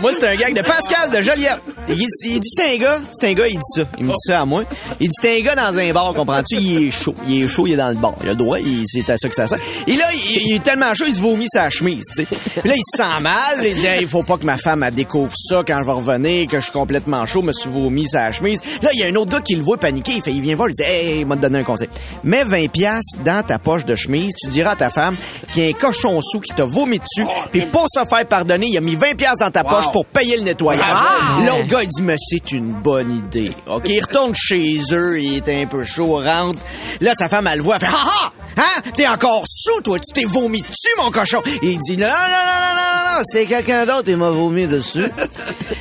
Moi, 0.01 0.11
c'est 0.13 0.27
un 0.27 0.35
gag 0.35 0.55
de 0.55 0.61
Pascal 0.61 1.11
de 1.11 1.21
Joliette. 1.21 1.61
Il, 1.87 1.95
dit- 1.95 2.05
il 2.25 2.39
c'est 2.43 2.73
un 2.73 2.77
gars, 2.77 3.01
c'est 3.11 3.29
un 3.29 3.33
gars, 3.33 3.47
il 3.47 3.55
dit 3.55 3.73
ça. 3.75 3.83
Il 3.97 4.05
me 4.05 4.09
dit 4.09 4.19
ça 4.25 4.41
à 4.41 4.45
moi. 4.45 4.63
Il 4.99 5.07
dit 5.07 5.13
c'est 5.21 5.39
un 5.39 5.41
gars 5.41 5.55
dans 5.55 5.77
un 5.77 5.93
bar, 5.93 6.13
comprends-tu? 6.13 6.55
Il 6.55 6.87
est 6.87 6.91
chaud. 6.91 7.13
Il 7.27 7.43
est 7.43 7.47
chaud, 7.47 7.67
il 7.67 7.73
est 7.73 7.77
dans 7.77 7.89
le 7.89 7.95
bar. 7.95 8.15
Il 8.23 8.29
a 8.29 8.31
le 8.31 8.37
droit, 8.37 8.57
c'est 8.85 9.09
à 9.09 9.17
ça 9.17 9.29
que 9.29 9.35
ça 9.35 9.47
sert. 9.47 9.59
Et 9.87 9.95
là, 9.95 10.05
il, 10.13 10.53
est 10.53 10.63
tellement 10.63 10.93
chaud, 10.95 11.05
il 11.07 11.13
se 11.15 11.21
vomit 11.21 11.47
sa 11.47 11.69
chemise, 11.69 12.03
tu 12.15 12.25
sais. 12.25 12.27
Là, 12.63 12.73
il 12.75 12.81
se 12.81 12.97
sent 12.97 13.21
mal. 13.21 13.65
Il 13.65 13.75
dit, 13.75 13.87
il 14.01 14.07
faut 14.07 14.23
pas 14.23 14.37
que 14.37 14.45
ma 14.45 14.57
femme, 14.57 14.87
découvre 14.91 15.33
ça 15.35 15.61
quand 15.67 15.79
je 15.79 15.85
vais 15.85 15.91
revenir, 15.91 16.47
que 16.47 16.59
je 16.59 16.63
suis 16.63 16.71
complètement 16.71 17.25
chaud, 17.25 17.41
me 17.41 17.53
suis 17.53 17.69
vomi 17.69 18.07
sa 18.07 18.31
chemise. 18.31 18.59
Là, 18.81 18.89
il 18.93 18.99
y 18.99 19.03
a 19.03 19.07
un 19.07 19.15
autre 19.15 19.31
gars 19.31 19.41
qui 19.41 19.55
le 19.55 19.63
voit 19.63 19.77
paniquer. 19.77 20.13
Il 20.13 20.21
fait, 20.21 20.31
il 20.31 20.41
vient 20.41 20.55
voir, 20.55 20.69
il 20.69 20.75
dit, 20.75 20.83
hey, 20.83 21.19
il 21.21 21.25
m'a 21.25 21.35
donné 21.35 21.59
un 21.59 21.63
conseil. 21.63 21.89
Mets 22.23 22.43
20 22.43 22.71
piastres 22.71 23.19
dans 23.23 23.43
ta 23.43 23.59
poche 23.59 23.85
de 23.85 23.95
chemise. 23.95 24.31
Tu 24.41 24.49
diras 24.49 24.71
à 24.71 24.75
ta 24.75 24.89
femme 24.89 25.15
qu'il 25.53 25.63
y 25.63 25.65
a 25.67 25.69
un 25.69 25.73
cochon 25.73 26.19
sous 26.21 26.39
qui 26.39 26.53
t'a 26.53 26.65
vomi 26.65 26.99
dessus. 26.99 27.27
Puis 27.51 27.61
pour 27.65 27.85
se 27.93 28.03
faire 28.05 28.25
pardonner, 28.25 28.67
il 28.67 28.77
a 28.77 28.81
mis 28.81 28.90
20 28.95 29.15
piastres 29.15 29.45
dans 29.45 29.51
ta 29.51 29.63
poche 29.63 29.91
pour 29.91 30.05
payer 30.05 30.37
le 30.37 30.43
nettoyage. 30.43 30.97
L'autre 31.45 31.67
gars, 31.67 31.83
il 31.83 31.87
dit, 31.87 32.01
mais 32.01 32.15
c'est 32.17 32.51
une 32.51 32.71
bonne 32.73 33.11
idée. 33.11 33.51
OK, 33.67 33.87
il 33.87 34.01
retourne 34.01 34.33
chez 34.35 34.77
eux, 34.93 35.19
il 35.19 35.37
est 35.37 35.61
un 35.61 35.65
peu 35.67 35.83
chaud, 35.83 36.15
rentre. 36.15 36.59
Là, 36.99 37.13
sa 37.17 37.29
femme, 37.29 37.47
elle 37.47 37.57
le 37.57 37.63
voit, 37.63 37.75
elle 37.75 37.87
fait, 37.87 37.93
ha 37.93 37.99
ha! 37.99 38.33
Hein? 38.57 38.91
T'es 38.95 39.07
encore 39.07 39.43
sous, 39.47 39.81
toi? 39.81 39.97
Tu 39.99 40.13
t'es 40.13 40.27
vomi 40.27 40.61
dessus, 40.61 40.93
mon 40.97 41.11
cochon! 41.11 41.41
Il 41.61 41.79
dit, 41.79 41.97
non, 41.97 42.07
non, 42.07 42.13
non, 42.13 42.59
non, 42.59 42.75
non, 42.75 43.13
non, 43.13 43.17
non, 43.17 43.23
c'est 43.23 43.45
quelqu'un 43.45 43.85
d'autre, 43.85 44.07
il 44.07 44.17
m'a 44.17 44.29
vomi 44.29 44.67
dessus. 44.67 45.09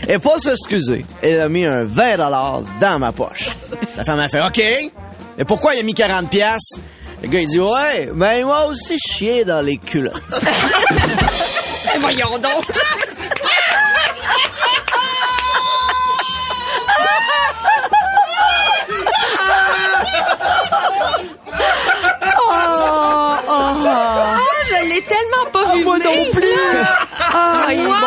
Et 0.09 0.19
pour 0.19 0.39
s'excuser, 0.39 1.05
elle 1.23 1.41
a 1.41 1.49
mis 1.49 1.65
un 1.65 1.85
20 1.85 2.17
dans 2.81 2.99
ma 2.99 3.13
poche. 3.13 3.51
La 3.97 4.05
femme 4.05 4.21
a 4.21 4.29
fait, 4.29 4.41
OK. 4.43 4.59
Et 5.39 5.45
pourquoi 5.45 5.75
il 5.75 5.81
a 5.81 5.83
mis 5.83 5.95
40 5.95 6.29
piastres? 6.29 6.81
Le 7.23 7.29
gars, 7.29 7.41
il 7.41 7.49
dit, 7.49 7.61
ouais, 7.61 8.11
mais 8.15 8.41
il 8.41 8.47
m'a 8.47 8.65
aussi 8.65 8.99
chié 8.99 9.45
dans 9.45 9.61
les 9.61 9.77
culottes. 9.77 10.23
Voyons 11.99 12.39
donc. 12.39 12.65
Ah, 23.53 24.39
je 24.69 24.89
l'ai 24.89 25.03
tellement 25.03 25.51
pas 25.53 25.75
vu 25.75 25.85
Moi 25.85 25.99
venir. 25.99 26.11
non 26.11 26.31
plus. 26.33 26.49
Ah, 27.33 27.67
Wow. 27.71 28.00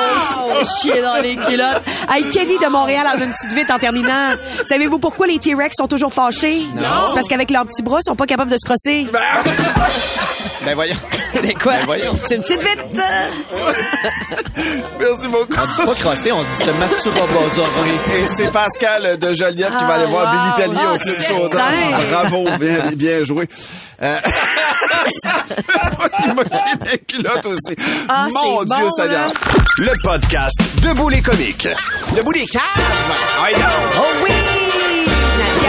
Se 0.63 0.81
chier 0.81 1.01
dans 1.01 1.21
les 1.21 1.35
culottes. 1.35 1.81
Hey, 2.09 2.23
Kenny 2.29 2.57
de 2.57 2.67
Montréal 2.69 3.07
en 3.15 3.19
une 3.21 3.31
petite 3.31 3.53
vite 3.53 3.69
en 3.71 3.79
terminant. 3.79 4.29
Savez-vous 4.67 4.99
pourquoi 4.99 5.27
les 5.27 5.39
T-Rex 5.39 5.75
sont 5.77 5.87
toujours 5.87 6.13
fâchés? 6.13 6.65
C'est 6.75 7.13
parce 7.15 7.27
qu'avec 7.27 7.49
leurs 7.51 7.65
petits 7.65 7.83
bras, 7.83 7.99
ils 8.01 8.09
sont 8.09 8.15
pas 8.15 8.25
capables 8.25 8.51
de 8.51 8.57
se 8.57 8.65
crosser. 8.65 9.07
Ben 10.65 10.73
voyons. 10.75 10.95
Mais 11.41 11.53
quoi? 11.61 11.73
Ben 11.73 11.85
voyons. 11.85 12.19
C'est 12.23 12.35
une 12.35 12.41
petite 12.41 12.61
vite. 12.61 12.79
Merci 14.99 15.27
beaucoup. 15.27 15.47
On 15.57 15.65
dit 15.65 15.85
pas 15.85 15.95
crosser, 15.95 16.31
on 16.31 16.41
dit 16.41 16.63
se 16.63 16.69
masturbosauré. 16.71 17.91
Et 18.21 18.27
c'est 18.27 18.51
Pascal 18.51 19.17
de 19.19 19.33
Joliette 19.33 19.75
qui 19.77 19.83
va 19.85 19.93
aller 19.95 20.05
voir 20.05 20.25
Ah, 20.27 20.55
Billy 20.55 20.65
Tellier 20.67 20.85
wow, 20.85 20.95
au 20.95 20.97
Club. 20.97 21.19
Soda. 21.21 21.63
Bravo, 22.11 22.43
bien, 22.59 22.91
bien 22.95 23.23
joué. 23.23 23.47
Euh... 24.03 24.15
Des 26.91 26.97
culottes 26.99 27.45
aussi. 27.45 27.75
Ah, 28.09 28.27
Mon 28.33 28.63
Dieu 28.63 28.75
bon, 28.83 28.89
Seigneur. 28.91 29.27
là. 29.27 29.33
Le 29.79 29.91
podcast 30.03 30.59
Debout 30.81 31.09
les 31.09 31.21
comiques. 31.21 31.67
Debout 32.15 32.33
des 32.33 32.45
caves. 32.45 32.63
Oui, 33.43 33.51
non. 33.59 33.67
Oh 33.97 34.01
oui! 34.23 34.31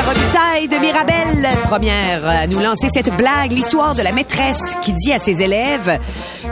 Robitaille 0.07 0.69
de 0.69 0.77
Mirabel, 0.77 1.49
première 1.65 2.29
à 2.29 2.47
nous 2.47 2.61
lancer 2.61 2.89
cette 2.93 3.11
blague, 3.17 3.53
l'histoire 3.53 3.95
de 3.95 4.03
la 4.03 4.13
maîtresse 4.13 4.77
qui 4.83 4.93
dit 4.93 5.15
à 5.15 5.19
ses 5.19 5.41
élèves 5.41 5.99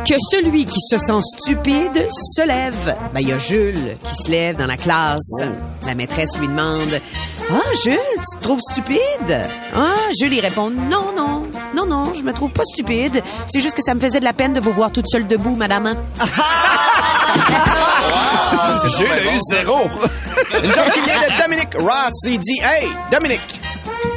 que 0.08 0.14
celui 0.30 0.64
qui 0.64 0.80
se 0.80 0.96
sent 0.96 1.20
stupide 1.38 2.08
se 2.10 2.46
lève. 2.46 2.96
Ben, 3.12 3.20
il 3.20 3.28
y 3.28 3.32
a 3.32 3.36
Jules 3.36 3.98
qui 4.02 4.14
se 4.24 4.30
lève 4.30 4.56
dans 4.56 4.64
la 4.66 4.78
classe. 4.78 5.42
La 5.86 5.94
maîtresse 5.94 6.38
lui 6.38 6.48
demande 6.48 6.98
Ah, 7.50 7.60
Jules, 7.84 7.98
tu 8.16 8.38
te 8.38 8.42
trouves 8.42 8.60
stupide? 8.70 9.42
Ah, 9.76 9.96
Jules, 10.18 10.32
il 10.32 10.40
répond 10.40 10.70
Non, 10.70 11.12
non, 11.14 11.41
non, 11.74 11.86
non, 11.86 12.14
je 12.14 12.22
me 12.22 12.32
trouve 12.32 12.52
pas 12.52 12.64
stupide. 12.64 13.22
C'est 13.52 13.60
juste 13.60 13.76
que 13.76 13.82
ça 13.82 13.94
me 13.94 14.00
faisait 14.00 14.20
de 14.20 14.24
la 14.24 14.32
peine 14.32 14.54
de 14.54 14.60
vous 14.60 14.72
voir 14.72 14.92
toute 14.92 15.08
seule 15.08 15.26
debout, 15.26 15.56
madame. 15.56 15.94
A 18.52 18.84
eu 18.86 19.40
zéro. 19.50 19.78
Une 20.62 20.72
joke 20.72 20.90
qui 20.92 21.00
vient 21.00 21.20
de 21.20 21.42
Dominic 21.42 21.68
Ross. 21.78 22.12
Il 22.26 22.38
dit 22.38 22.60
Hey, 22.62 22.88
Dominic. 23.10 23.40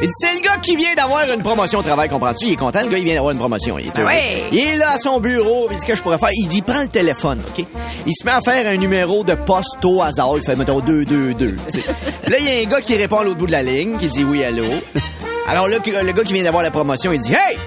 Il 0.01 0.07
dit, 0.07 0.13
c'est 0.19 0.33
le 0.35 0.41
gars 0.41 0.57
qui 0.57 0.75
vient 0.75 0.93
d'avoir 0.95 1.31
une 1.31 1.41
promotion 1.41 1.79
au 1.79 1.83
travail, 1.83 2.09
comprends-tu? 2.09 2.47
Il 2.47 2.53
est 2.53 2.57
content, 2.57 2.81
le 2.81 2.87
gars, 2.87 2.97
il 2.97 3.05
vient 3.05 3.13
d'avoir 3.13 3.31
une 3.31 3.37
promotion. 3.39 3.79
Il 3.79 3.87
est, 3.87 3.97
heureux. 3.97 4.07
ouais. 4.07 4.43
il 4.51 4.59
est 4.59 4.75
là 4.75 4.91
à 4.95 4.97
son 4.97 5.19
bureau, 5.19 5.67
il 5.69 5.75
dit, 5.75 5.81
ce 5.81 5.85
que 5.85 5.95
je 5.95 6.01
pourrais 6.01 6.17
faire? 6.17 6.29
Il 6.33 6.47
dit, 6.47 6.61
prends 6.61 6.81
le 6.81 6.89
téléphone, 6.89 7.41
OK? 7.47 7.65
Il 8.05 8.13
se 8.13 8.25
met 8.25 8.31
à 8.31 8.41
faire 8.41 8.67
un 8.67 8.77
numéro 8.77 9.23
de 9.23 9.35
poste 9.35 9.83
au 9.85 10.01
hasard. 10.01 10.31
Il 10.35 10.43
fait, 10.43 10.55
mettons, 10.55 10.79
222. 10.81 11.55
tu 11.71 11.79
sais. 11.79 11.85
Puis 12.23 12.31
là, 12.31 12.37
il 12.39 12.45
y 12.45 12.49
a 12.49 12.67
un 12.67 12.69
gars 12.69 12.81
qui 12.81 12.95
répond 12.97 13.19
à 13.19 13.23
l'autre 13.23 13.37
bout 13.37 13.47
de 13.47 13.51
la 13.53 13.63
ligne, 13.63 13.97
qui 13.97 14.07
dit 14.07 14.23
oui, 14.23 14.43
allô. 14.43 14.65
Alors 15.47 15.67
là, 15.67 15.77
le 15.86 16.12
gars 16.12 16.23
qui 16.23 16.34
vient 16.34 16.43
d'avoir 16.43 16.63
la 16.63 16.71
promotion, 16.71 17.13
il 17.13 17.19
dit, 17.19 17.34
hey! 17.34 17.58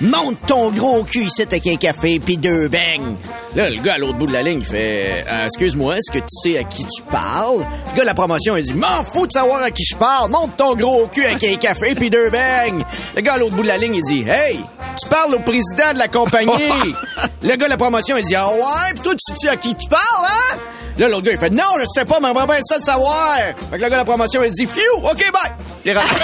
Monte 0.00 0.36
ton 0.46 0.70
gros 0.70 1.02
cul 1.02 1.22
ici 1.24 1.42
avec 1.42 1.66
un 1.66 1.74
café 1.74 2.20
puis 2.20 2.36
deux 2.36 2.68
beignes. 2.68 3.16
Là, 3.56 3.68
le 3.68 3.80
gars 3.80 3.94
à 3.94 3.98
l'autre 3.98 4.16
bout 4.16 4.26
de 4.28 4.32
la 4.32 4.42
ligne 4.42 4.60
il 4.60 4.64
fait 4.64 5.24
Euh, 5.28 5.46
Excuse-moi, 5.46 5.96
est-ce 5.96 6.12
que 6.16 6.20
tu 6.20 6.50
sais 6.52 6.56
à 6.56 6.62
qui 6.62 6.84
tu 6.84 7.02
parles? 7.10 7.58
Le 7.90 7.96
gars 7.96 8.02
de 8.02 8.06
la 8.06 8.14
promotion, 8.14 8.56
il 8.56 8.62
dit 8.62 8.74
M'en 8.74 9.02
fous 9.02 9.26
de 9.26 9.32
savoir 9.32 9.60
à 9.60 9.72
qui 9.72 9.84
je 9.84 9.96
parle. 9.96 10.30
Monte 10.30 10.56
ton 10.56 10.76
gros 10.76 11.08
cul 11.08 11.26
avec 11.26 11.42
un 11.42 11.56
café 11.56 11.96
puis 11.96 12.10
deux 12.10 12.30
beignes. 12.30 12.84
Le 13.16 13.22
gars 13.22 13.32
à 13.34 13.38
l'autre 13.38 13.56
bout 13.56 13.62
de 13.64 13.66
la 13.68 13.76
ligne, 13.78 13.96
il 13.96 14.02
dit 14.04 14.24
Hey, 14.28 14.60
tu 15.02 15.08
parles 15.08 15.34
au 15.34 15.40
président 15.40 15.92
de 15.94 15.98
la 15.98 16.06
compagnie. 16.06 16.52
le 17.42 17.56
gars 17.56 17.64
de 17.66 17.70
la 17.70 17.76
promotion, 17.76 18.16
il 18.18 18.24
dit 18.24 18.36
Ah 18.36 18.50
ouais, 18.50 18.94
pis 18.94 19.00
toi, 19.00 19.14
tu 19.14 19.34
sais 19.36 19.48
à 19.48 19.56
qui 19.56 19.74
tu 19.74 19.88
parles, 19.88 20.02
hein? 20.26 20.58
Là, 20.98 21.08
l'autre 21.08 21.22
gars, 21.22 21.32
il 21.32 21.38
fait 21.38 21.50
Non, 21.50 21.62
je 21.78 21.84
sais 21.94 22.04
pas, 22.04 22.18
mais 22.20 22.28
on 22.28 22.32
bien 22.32 22.58
ça 22.62 22.78
de 22.78 22.84
savoir. 22.84 23.36
Fait 23.70 23.78
que 23.78 23.82
le 23.84 23.88
gars 23.88 23.96
la 23.98 24.04
promotion, 24.04 24.42
il 24.42 24.50
dit 24.50 24.66
Phew, 24.66 24.80
OK, 25.04 25.18
bye. 25.32 25.52
Il 25.84 25.92
est 25.92 25.94
rentré. 25.94 26.16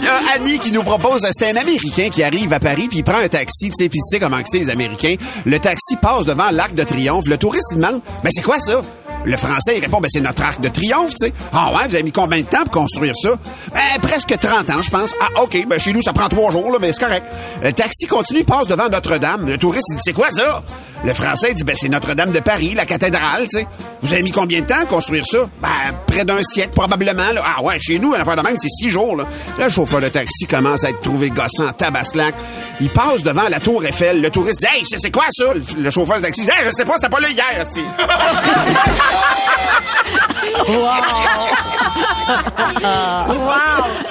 Il 0.00 0.04
y 0.04 0.08
a 0.08 0.20
Annie 0.34 0.58
qui 0.58 0.72
nous 0.72 0.82
propose, 0.82 1.26
c'était 1.32 1.50
un 1.50 1.56
Américain 1.56 2.08
qui 2.10 2.22
arrive 2.22 2.52
à 2.52 2.60
Paris 2.60 2.88
puis 2.88 2.98
il 2.98 3.04
prend 3.04 3.18
un 3.18 3.28
taxi, 3.28 3.70
tu 3.70 3.72
sais, 3.76 3.88
puis 3.88 3.98
tu 3.98 4.04
sais 4.10 4.20
comment 4.20 4.42
que 4.42 4.48
c'est 4.48 4.58
les 4.58 4.70
Américains. 4.70 5.16
Le 5.44 5.58
taxi 5.58 5.96
passe 5.96 6.24
devant 6.24 6.50
l'Arc 6.50 6.74
de 6.74 6.82
Triomphe. 6.82 7.26
Le 7.26 7.36
touriste 7.36 7.68
il 7.72 7.78
demande, 7.78 8.00
mais 8.22 8.30
c'est 8.32 8.42
quoi 8.42 8.58
ça? 8.58 8.82
Le 9.24 9.36
Français, 9.36 9.74
il 9.76 9.80
répond, 9.80 10.00
ben 10.00 10.08
c'est 10.10 10.20
notre 10.20 10.42
Arc 10.42 10.60
de 10.60 10.68
Triomphe, 10.68 11.10
tu 11.10 11.26
sais. 11.28 11.32
Ah 11.52 11.68
ouais, 11.72 11.86
vous 11.88 11.94
avez 11.94 12.02
mis 12.02 12.12
combien 12.12 12.40
de 12.40 12.46
temps 12.46 12.62
pour 12.64 12.72
construire 12.82 13.14
ça? 13.16 13.30
Ben, 13.72 14.00
presque 14.02 14.36
30 14.38 14.70
ans, 14.70 14.82
je 14.82 14.90
pense. 14.90 15.14
Ah, 15.20 15.42
OK, 15.42 15.64
ben 15.68 15.78
chez 15.78 15.92
nous, 15.92 16.02
ça 16.02 16.12
prend 16.12 16.28
trois 16.28 16.50
jours, 16.50 16.70
là, 16.72 16.78
mais 16.80 16.92
c'est 16.92 17.04
correct. 17.04 17.24
Le 17.62 17.72
taxi 17.72 18.06
continue, 18.06 18.44
passe 18.44 18.66
devant 18.66 18.88
Notre-Dame. 18.88 19.46
Le 19.48 19.58
touriste, 19.58 19.86
il 19.90 19.96
dit, 19.96 20.02
c'est 20.04 20.12
quoi 20.12 20.30
ça? 20.30 20.62
Le 21.04 21.14
Français 21.14 21.52
dit, 21.54 21.64
ben 21.64 21.74
c'est 21.78 21.88
Notre-Dame 21.88 22.30
de 22.30 22.38
Paris, 22.40 22.74
la 22.76 22.84
cathédrale, 22.86 23.42
tu 23.48 23.58
sais. 23.60 23.66
Vous 24.02 24.12
avez 24.12 24.22
mis 24.22 24.30
combien 24.30 24.60
de 24.60 24.66
temps 24.66 24.82
à 24.82 24.86
construire 24.86 25.24
ça? 25.26 25.48
Ben, 25.60 25.68
près 26.06 26.24
d'un 26.24 26.42
siècle, 26.42 26.70
probablement. 26.70 27.30
Là. 27.32 27.42
Ah 27.44 27.62
ouais, 27.62 27.78
chez 27.80 27.98
nous, 27.98 28.14
une 28.14 28.20
affaire 28.20 28.36
de 28.36 28.42
même, 28.42 28.56
c'est 28.58 28.68
six 28.68 28.88
jours. 28.90 29.16
Là. 29.16 29.24
Le 29.58 29.68
chauffeur 29.68 30.00
de 30.00 30.08
taxi 30.08 30.46
commence 30.46 30.84
à 30.84 30.90
être 30.90 31.00
trouvé 31.00 31.30
gossant, 31.30 31.72
tabaslac. 31.76 32.34
Il 32.80 32.88
passe 32.88 33.22
devant 33.22 33.48
la 33.48 33.58
tour 33.60 33.84
Eiffel. 33.84 34.20
Le 34.20 34.30
touriste 34.30 34.60
dit, 34.60 34.66
hey, 34.76 34.84
c'est 34.84 35.10
quoi 35.10 35.24
ça? 35.30 35.52
Le- 35.54 35.82
Le 35.82 35.90
chauffeur 35.90 36.18
de 36.18 36.22
taxi 36.22 36.42
dit, 36.42 36.48
hey, 36.48 36.66
je 36.66 36.70
sais 36.70 36.84
pas, 36.84 36.94
c'était 36.96 37.08
pas 37.08 37.20
là 37.20 37.28
hier, 37.30 37.64
esti. 39.12 40.72
Wow! 40.72 40.92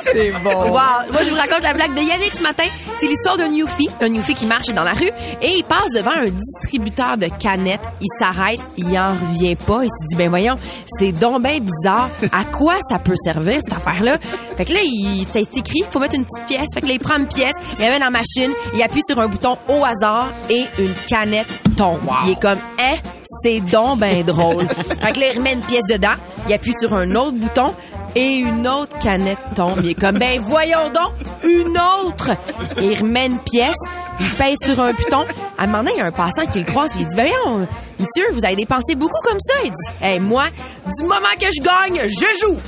C'est 0.04 0.32
bon. 0.44 0.70
Wow! 0.70 1.12
Moi, 1.12 1.24
je 1.24 1.30
vous 1.30 1.36
raconte 1.38 1.64
la 1.64 1.74
blague 1.74 1.94
de 1.94 2.02
Yannick 2.02 2.34
ce 2.34 2.44
matin. 2.44 2.66
C'est 2.98 3.08
l'histoire 3.08 3.38
d'un 3.38 3.48
Newfie, 3.48 3.90
un 4.02 4.10
Newfie 4.10 4.36
qui 4.36 4.46
marche 4.46 4.68
dans 4.68 4.84
la 4.84 4.94
rue 4.94 5.12
et 5.42 5.58
il 5.58 5.64
passe 5.64 5.92
devant 5.96 6.12
un 6.12 6.30
distributeur 6.30 7.18
de 7.18 7.28
canettes. 7.40 7.82
Il 8.00 8.08
s'arrête, 8.20 8.60
il 8.78 8.98
en 8.98 9.08
revient 9.08 9.56
pas. 9.56 9.80
Il 9.84 9.90
se 9.90 10.06
dit, 10.10 10.16
ben 10.16 10.30
voyons, 10.30 10.58
c'est 10.86 11.12
donc 11.12 11.42
ben 11.42 11.60
bizarre. 11.60 12.10
À 12.32 12.44
quoi 12.44 12.76
ça 12.88 13.00
peut 13.00 13.16
servir, 13.16 13.60
cette 13.62 13.78
affaire-là? 13.78 14.18
Fait 14.58 14.66
que 14.66 14.74
là, 14.74 14.82
il 14.84 15.26
c'est 15.32 15.58
écrit, 15.58 15.84
faut 15.90 16.00
mettre 16.00 16.16
une 16.16 16.26
petite 16.26 16.46
pièce. 16.48 16.68
Fait 16.74 16.82
que 16.82 16.88
là, 16.88 16.94
il 16.94 17.00
prend 17.00 17.18
une 17.18 17.28
pièce, 17.28 17.56
il 17.78 17.82
la 17.82 17.92
met 17.92 18.00
dans 18.00 18.06
la 18.06 18.12
machine, 18.12 18.52
il 18.74 18.84
appuie 18.84 19.04
sur 19.08 19.18
un 19.20 19.28
bouton 19.28 19.58
au 19.68 19.84
hasard 19.84 20.30
et 20.50 20.66
une 20.78 20.94
canette 21.08 21.48
tombe. 21.82 22.00
Il 22.26 22.32
est 22.32 22.40
comme, 22.40 22.60
hein, 22.80 22.96
c'est 23.24 23.60
donc 23.62 24.00
ben 24.00 24.24
drôle. 24.24 24.68
fait 25.02 25.14
que 25.14 25.20
là, 25.20 25.26
il 25.32 25.38
remet 25.38 25.54
une 25.54 25.62
pièce 25.62 25.86
dedans, 25.90 26.14
il 26.48 26.54
appuie 26.54 26.74
sur 26.74 26.94
un 26.94 27.16
autre 27.16 27.38
bouton, 27.38 27.74
et 28.16 28.36
une 28.36 28.68
autre 28.68 28.98
canette 29.00 29.40
tombe. 29.56 29.80
Il 29.84 29.90
est 29.92 29.96
comme, 29.96 30.18
ben 30.20 30.40
voyons 30.42 30.90
donc, 30.94 31.14
une 31.44 31.78
autre! 31.78 32.32
Et 32.78 32.92
il 32.92 33.00
remet 33.00 33.28
une 33.28 33.40
pièce, 33.40 33.80
il 34.20 34.30
pèse 34.32 34.58
sur 34.64 34.80
un 34.80 34.94
bouton. 34.94 35.26
À 35.58 35.64
un 35.64 35.68
moment 35.68 35.80
donné, 35.80 35.94
il 35.96 36.00
y 36.00 36.02
a 36.02 36.06
un 36.06 36.12
passant 36.12 36.46
qui 36.46 36.60
le 36.60 36.66
croise, 36.66 36.92
puis 36.92 37.02
il 37.02 37.08
dit, 37.08 37.16
ben 37.16 37.28
voyons, 37.28 37.68
monsieur, 38.00 38.26
vous 38.34 38.46
avez 38.46 38.56
dépensé 38.56 38.96
beaucoup 38.96 39.22
comme 39.24 39.40
ça. 39.40 39.54
Il 39.64 39.72
dit, 39.72 39.92
hey, 40.02 40.20
moi, 40.20 40.46
du 40.86 41.04
moment 41.04 41.34
que 41.40 41.48
je 41.48 41.62
gagne, 41.64 42.08
je 42.08 42.28
joue! 42.42 42.60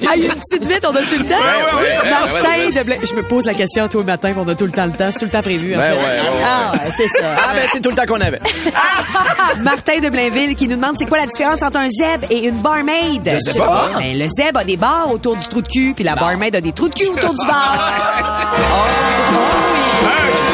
Ah, 0.07 0.13
il 0.15 0.23
y 0.23 0.29
a 0.29 0.33
une 0.33 0.39
petite 0.39 0.65
vite, 0.65 0.85
on 0.87 0.95
a-tu 0.95 1.17
le 1.17 1.25
temps? 1.25 1.35
ouais, 1.35 1.81
ouais, 1.81 2.09
Martin 2.09 2.49
ouais, 2.65 2.71
de 2.71 2.83
Bla- 2.83 2.95
Je 3.03 3.13
me 3.15 3.23
pose 3.23 3.45
la 3.45 3.53
question 3.53 3.87
tous 3.87 3.99
les 3.99 4.03
matins, 4.05 4.31
puis 4.31 4.41
on 4.45 4.47
a 4.47 4.55
tout 4.55 4.65
le 4.65 4.71
temps 4.71 4.85
le 4.85 4.91
temps. 4.91 5.09
C'est 5.11 5.19
tout 5.19 5.25
le 5.25 5.31
temps 5.31 5.41
prévu. 5.41 5.75
en 5.75 5.79
Ben 5.79 5.93
fait. 5.93 5.97
ouais, 5.99 6.03
ouais, 6.03 6.29
ouais. 6.37 6.43
Ah, 6.45 6.71
ouais, 6.73 6.91
c'est 6.95 7.07
ça. 7.07 7.25
Ah, 7.37 7.53
ben, 7.53 7.61
c'est 7.71 7.81
tout 7.81 7.89
le 7.89 7.95
temps 7.95 8.05
qu'on 8.07 8.21
avait. 8.21 8.39
Martin 9.61 9.99
de 9.99 10.09
Blainville 10.09 10.55
qui 10.55 10.67
nous 10.67 10.75
demande 10.75 10.95
c'est 10.99 11.05
quoi 11.07 11.17
la 11.19 11.25
différence 11.25 11.61
entre 11.63 11.77
un 11.77 11.89
zèbre 11.89 12.27
et 12.29 12.45
une 12.45 12.57
barmaid? 12.57 13.29
Je 13.45 13.51
sais 13.51 13.57
pas. 13.59 13.89
Ben, 13.97 14.17
le 14.17 14.27
zèbre 14.27 14.59
a 14.59 14.63
des 14.63 14.77
barres 14.77 15.11
autour 15.11 15.35
du 15.35 15.47
trou 15.47 15.61
de 15.61 15.67
cul, 15.67 15.93
puis 15.95 16.03
la 16.03 16.15
barmaid 16.15 16.55
a 16.55 16.61
des 16.61 16.73
trous 16.73 16.89
de 16.89 16.93
cul 16.93 17.07
autour 17.07 17.33
du 17.33 17.45
bar. 17.45 17.77
Temps 18.51 19.37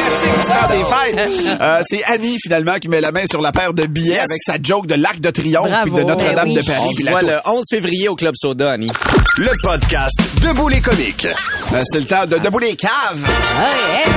des 0.08 0.84
fêtes. 0.84 1.30
Euh, 1.60 1.80
c'est 1.88 2.02
Annie, 2.04 2.36
finalement, 2.42 2.74
qui 2.74 2.88
met 2.88 3.00
la 3.00 3.12
main 3.12 3.22
sur 3.30 3.40
la 3.40 3.52
paire 3.52 3.72
de 3.72 3.86
billets 3.86 4.14
Yes. 4.14 4.18
avec 4.30 4.42
sa 4.42 4.54
joke 4.62 4.86
de 4.86 4.94
l'Arc 4.94 5.20
de 5.20 5.30
Triomphe 5.30 5.70
puis 5.82 5.92
de 5.92 6.02
Notre-Dame 6.02 6.48
oui. 6.48 6.54
de 6.54 6.62
Paris. 6.62 6.78
On 6.88 6.92
se 6.94 7.10
voit 7.10 7.22
le 7.22 7.38
11 7.46 7.64
février 7.70 8.08
au 8.08 8.16
Club 8.16 8.34
Soda, 8.36 8.72
Annie. 8.72 8.90
Le 9.38 9.50
podcast 9.62 10.20
Debout 10.42 10.68
les 10.68 10.80
comiques. 10.80 11.26
Euh, 11.72 11.82
c'est 11.84 12.00
le 12.00 12.04
temps 12.06 12.26
de 12.26 12.36
Debout 12.38 12.58
les 12.58 12.76
caves. 12.76 12.90
Yeah. 13.18 14.12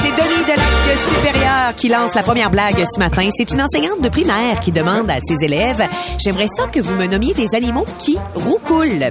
C'est 0.00 0.10
Denis 0.10 0.42
de 0.44 0.48
Lac 0.48 0.98
Supérieur 1.08 1.74
qui 1.76 1.88
lance 1.88 2.14
la 2.14 2.22
première 2.22 2.50
blague 2.50 2.82
ce 2.84 2.98
matin. 2.98 3.28
C'est 3.36 3.50
une 3.50 3.60
enseignante 3.62 4.00
de 4.00 4.08
primaire 4.08 4.60
qui 4.60 4.70
demande 4.72 5.10
à 5.10 5.18
ses 5.20 5.44
élèves 5.44 5.82
J'aimerais 6.22 6.46
ça 6.46 6.66
que 6.68 6.80
vous 6.80 6.94
me 6.94 7.06
nommiez 7.06 7.34
des 7.34 7.54
animaux 7.54 7.84
qui 7.98 8.16
roucoulent. 8.34 9.02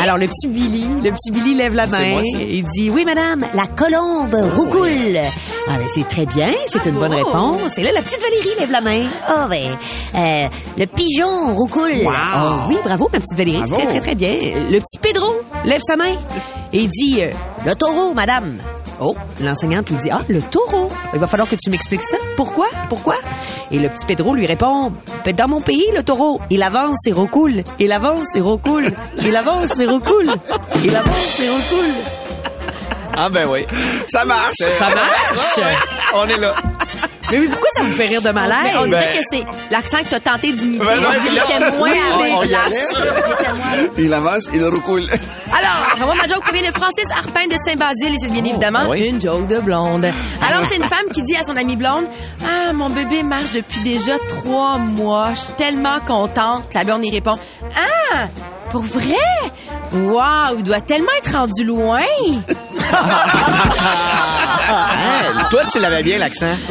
Alors, 0.00 0.18
le 0.18 0.26
petit 0.26 0.48
Billy, 0.48 0.86
le 1.02 1.10
petit 1.10 1.30
Billy 1.32 1.54
lève 1.54 1.74
la 1.74 1.86
main. 1.86 2.20
Il 2.38 2.64
dit 2.64 2.90
Oui, 2.90 3.04
madame, 3.04 3.44
la 3.54 3.66
colombe 3.66 4.34
roucoule. 4.56 5.18
Ah, 5.68 5.78
ben, 5.78 5.86
c'est 5.88 6.08
très 6.08 6.26
bien, 6.26 6.50
c'est 6.66 6.84
une 6.86 6.96
bonne 6.96 7.14
réponse. 7.14 7.78
Et 7.78 7.82
là, 7.82 7.90
la 7.92 8.02
petite 8.02 8.20
Valérie 8.20 8.58
lève 8.58 8.70
la 8.70 8.80
main. 8.80 9.02
Oh, 9.30 9.48
ben, 9.48 9.78
euh, 10.14 10.48
le 10.78 10.86
pigeon 10.86 11.54
roucoule. 11.54 12.06
Ah 12.08 12.66
oui, 12.68 12.76
bravo, 12.84 13.08
ma 13.12 13.20
petite 13.20 13.36
Valérie. 13.36 13.58
Bravo. 13.58 13.74
Très, 13.76 13.86
très, 13.86 14.00
très 14.00 14.14
bien. 14.14 14.32
Le 14.70 14.78
petit 14.78 14.98
Pedro 15.00 15.32
lève 15.64 15.80
sa 15.86 15.96
main 15.96 16.16
et 16.72 16.86
dit 16.88 17.18
euh, 17.20 17.30
Le 17.66 17.74
taureau, 17.74 18.12
madame. 18.14 18.58
Oh, 19.00 19.16
l'enseignante 19.40 19.88
lui 19.90 19.96
dit 19.96 20.10
Ah, 20.10 20.22
le 20.28 20.40
taureau. 20.40 20.88
Il 21.14 21.20
va 21.20 21.26
falloir 21.26 21.48
que 21.48 21.56
tu 21.56 21.70
m'expliques 21.70 22.02
ça. 22.02 22.16
Pourquoi? 22.36 22.66
Pourquoi? 22.88 23.16
Et 23.70 23.78
le 23.78 23.88
petit 23.88 24.06
Pedro 24.06 24.34
lui 24.34 24.46
répond 24.46 24.92
Ben, 25.24 25.34
Dans 25.34 25.48
mon 25.48 25.60
pays, 25.60 25.84
le 25.96 26.02
taureau, 26.02 26.40
il 26.50 26.62
avance 26.62 27.06
et 27.06 27.12
recoule. 27.12 27.64
Il 27.78 27.92
avance 27.92 28.36
et 28.36 28.40
recoule. 28.40 28.92
Il 29.24 29.36
avance 29.36 29.78
et 29.80 29.86
recoule. 29.86 30.26
Il 30.84 30.94
avance 30.94 31.40
et 31.40 31.48
recoule. 31.48 32.21
Ah, 33.16 33.28
ben 33.28 33.46
oui. 33.48 33.66
Ça 34.08 34.24
marche. 34.24 34.56
Ça 34.56 34.88
marche? 34.88 35.60
On 36.14 36.26
est 36.26 36.38
là. 36.38 36.54
Mais 37.30 37.38
oui, 37.38 37.48
pourquoi 37.48 37.68
ça 37.74 37.82
vous 37.84 37.92
fait 37.94 38.06
rire 38.08 38.20
de 38.20 38.28
malaise 38.30 38.58
Mais 38.64 38.76
on 38.78 38.84
dirait 38.84 39.06
que 39.06 39.22
c'est 39.30 39.44
l'accent 39.70 39.98
que 40.02 40.08
t'as 40.10 40.20
tenté 40.20 40.52
d'imiter. 40.52 40.84
Ben 40.84 41.00
non, 41.00 41.08
il 41.14 41.38
était 41.38 41.70
moins 41.78 41.90
à. 41.90 41.94
Il 43.96 44.12
avance, 44.12 44.48
il 44.52 44.62
recoule. 44.64 45.04
Alors, 45.50 46.06
moi, 46.06 46.14
ma 46.14 46.26
joke 46.26 46.42
provient 46.44 46.68
de 46.70 46.74
Francis 46.74 47.06
Arpin 47.10 47.46
de 47.46 47.54
Saint-Basile 47.66 48.14
et 48.14 48.18
c'est 48.20 48.28
bien 48.28 48.44
évidemment 48.44 48.80
ben 48.80 48.88
oui. 48.90 49.08
une 49.08 49.18
joke 49.20 49.46
de 49.46 49.60
blonde. 49.60 50.04
Alors, 50.46 50.66
c'est 50.68 50.76
une 50.76 50.84
femme 50.84 51.06
qui 51.14 51.22
dit 51.22 51.36
à 51.36 51.42
son 51.42 51.56
amie 51.56 51.76
blonde, 51.76 52.04
Ah, 52.44 52.72
mon 52.74 52.90
bébé 52.90 53.22
marche 53.22 53.52
depuis 53.52 53.80
déjà 53.80 54.18
trois 54.28 54.76
mois. 54.76 55.30
Je 55.34 55.40
suis 55.40 55.52
tellement 55.54 56.00
contente. 56.06 56.64
La 56.74 56.84
blonde 56.84 57.02
y 57.04 57.10
répond, 57.10 57.38
Ah, 58.12 58.26
pour 58.70 58.82
vrai? 58.82 59.14
Waouh, 59.94 60.56
il 60.58 60.64
doit 60.64 60.80
tellement 60.80 61.10
être 61.18 61.32
rendu 61.32 61.64
loin. 61.64 62.00
Toi, 65.50 65.60
tu 65.70 65.78
l'avais 65.80 66.02
bien, 66.02 66.16
l'accent. 66.18 66.46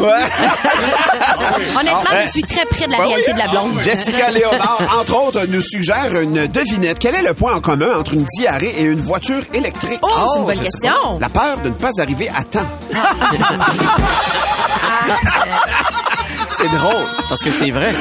Honnêtement, 1.79 2.03
je 2.25 2.29
suis 2.29 2.41
très 2.41 2.65
près 2.65 2.87
de 2.87 2.91
la 2.91 2.97
Ben 2.97 3.05
réalité 3.05 3.31
oui. 3.31 3.33
de 3.33 3.39
la 3.39 3.47
blonde. 3.47 3.81
Jessica 3.83 4.31
Léonard, 4.31 4.79
entre 4.99 5.23
autres, 5.23 5.45
nous 5.49 5.61
suggère 5.61 6.19
une 6.19 6.47
devinette. 6.47 6.97
Quel 6.99 7.13
est 7.15 7.21
le 7.21 7.33
point 7.35 7.53
en 7.55 7.61
commun 7.61 7.99
entre 7.99 8.13
une 8.13 8.25
diarrhée 8.37 8.73
et 8.77 8.83
une 8.83 8.99
voiture 9.01 9.43
électrique? 9.53 9.99
Oh, 10.01 10.09
c'est 10.33 10.39
une 10.39 10.45
bonne 10.45 10.55
je 10.55 10.63
sais 10.63 10.69
question. 10.81 11.13
pas. 11.13 11.19
La 11.19 11.29
peur 11.29 11.61
de 11.61 11.69
ne 11.69 11.73
pas 11.73 11.89
arriver 11.99 12.29
à 12.35 12.43
temps. 12.43 12.65
c'est 16.61 16.77
drôle, 16.77 17.05
parce 17.29 17.41
que 17.41 17.51
c'est 17.51 17.71
vrai. 17.71 17.93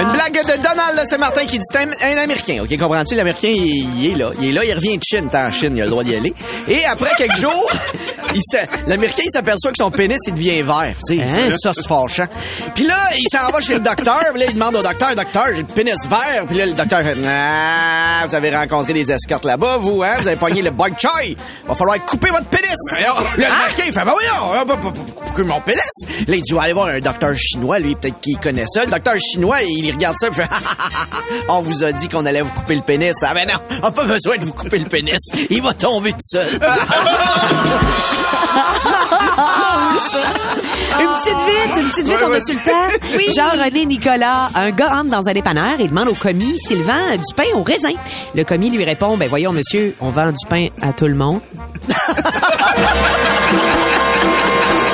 Une 0.00 0.12
blague 0.12 0.32
de 0.32 0.62
Donald, 0.62 0.96
là, 0.96 1.04
c'est 1.06 1.18
Martin 1.18 1.44
qui 1.46 1.58
dit, 1.58 1.64
un, 1.74 2.08
un 2.08 2.18
Américain, 2.18 2.62
OK, 2.62 2.76
comprends-tu? 2.76 3.14
L'Américain, 3.14 3.48
il, 3.48 4.00
il 4.00 4.12
est 4.12 4.16
là. 4.16 4.30
Il 4.40 4.48
est 4.48 4.52
là, 4.52 4.64
il 4.64 4.74
revient 4.74 4.98
de 4.98 5.02
Chine. 5.04 5.28
T'es 5.30 5.38
en 5.38 5.50
Chine, 5.52 5.76
il 5.76 5.82
a 5.82 5.84
le 5.84 5.90
droit 5.90 6.04
d'y 6.04 6.14
aller. 6.14 6.32
Et 6.68 6.84
après 6.84 7.10
quelques 7.16 7.36
jours, 7.40 7.70
l'Américain, 8.86 9.22
il 9.24 9.30
s'aperçoit 9.30 9.70
que 9.70 9.78
son 9.78 9.90
pénis, 9.90 10.18
il 10.26 10.34
devient 10.34 10.62
vert. 10.62 10.94
Tu 11.06 11.18
sais, 11.18 11.50
ça, 11.58 11.72
c'est 11.74 11.86
fâchant. 11.86 12.26
Puis 12.74 12.84
là, 12.86 12.96
il 13.16 13.26
s'en 13.30 13.50
va 13.50 13.60
chez 13.60 13.74
le 13.74 13.80
docteur, 13.80 14.22
puis 14.32 14.40
là, 14.40 14.46
il 14.48 14.54
demande 14.54 14.76
au 14.76 14.82
docteur, 14.82 15.14
docteur, 15.14 15.46
j'ai 15.54 15.62
le 15.62 15.64
pénis 15.64 16.06
vert. 16.08 16.44
Puis 16.46 16.56
là, 16.58 16.66
le 16.66 16.72
docteur 16.72 17.00
fait, 17.02 17.16
ah, 17.26 18.26
vous 18.26 18.34
avez 18.34 18.54
rencontré 18.54 18.92
des 18.92 19.10
escortes 19.10 19.44
là-bas, 19.44 19.78
vous, 19.78 20.02
hein? 20.02 20.16
Vous 20.20 20.28
avez 20.28 20.36
pogné 20.36 20.62
le 20.62 20.70
bug 20.70 20.94
choy. 20.98 21.36
Va 21.66 21.74
falloir 21.74 22.04
couper 22.04 22.30
votre 22.30 22.46
pénis. 22.46 22.74
Là, 23.00 23.14
l'Américain, 23.36 23.84
il 23.86 23.92
fait, 23.92 24.04
ben 24.04 24.12
va 24.64 24.76
pas 24.76 24.92
couper 25.24 25.42
mon 25.42 25.60
pénis. 25.60 25.82
Là, 26.26 26.34
il 26.34 26.42
dit, 26.42 26.52
aller 26.68 26.74
voir 26.74 26.88
un 26.88 27.00
docteur 27.00 27.34
chinois, 27.34 27.78
lui, 27.78 27.94
peut-être 27.94 28.20
qu'il 28.20 28.36
connaît 28.38 28.66
ça. 28.66 28.84
Le 28.84 28.90
docteur 28.90 29.14
chinois, 29.18 29.62
il 29.62 29.90
regarde 29.90 30.18
ça, 30.18 30.28
puis 30.30 30.42
il 30.42 30.44
fait, 30.44 30.50
on 31.48 31.62
vous 31.62 31.82
a 31.82 31.92
dit 31.92 32.08
qu'on 32.08 32.26
allait 32.26 32.42
vous 32.42 32.52
couper 32.52 32.74
le 32.74 32.82
pénis. 32.82 33.14
Ah 33.22 33.32
ben 33.32 33.48
non, 33.48 33.54
on 33.70 33.80
n'a 33.86 33.90
pas 33.90 34.04
besoin 34.04 34.36
de 34.36 34.44
vous 34.44 34.52
couper 34.52 34.76
le 34.76 34.84
pénis. 34.84 35.16
Il 35.48 35.62
va 35.62 35.72
tomber 35.72 36.12
tout 36.12 36.18
seul. 36.20 36.46
Une 41.00 41.08
petite 41.08 41.38
vite, 41.46 41.76
une 41.76 41.88
petite 41.88 42.06
vite, 42.06 42.18
Ouais, 42.18 42.24
on 42.28 42.32
a-tu 42.32 42.52
le 42.52 42.60
temps? 42.60 42.88
Oui. 43.16 43.26
Jean-René 43.34 43.86
Nicolas, 43.86 44.50
un 44.54 44.70
gars 44.70 44.92
entre 44.98 45.10
dans 45.10 45.26
un 45.28 45.32
dépanneur 45.32 45.80
et 45.80 45.88
demande 45.88 46.08
au 46.08 46.14
commis 46.14 46.58
s'il 46.58 46.82
vend 46.82 47.16
du 47.16 47.34
pain 47.34 47.44
au 47.54 47.62
raisin. 47.62 47.92
Le 48.34 48.44
commis 48.44 48.68
lui 48.70 48.84
répond, 48.84 49.16
ben 49.16 49.26
voyons 49.28 49.52
monsieur, 49.52 49.94
on 50.00 50.10
vend 50.10 50.28
du 50.30 50.46
pain 50.48 50.68
à 50.82 50.92
tout 50.92 51.06
le 51.06 51.14
monde. 51.14 51.40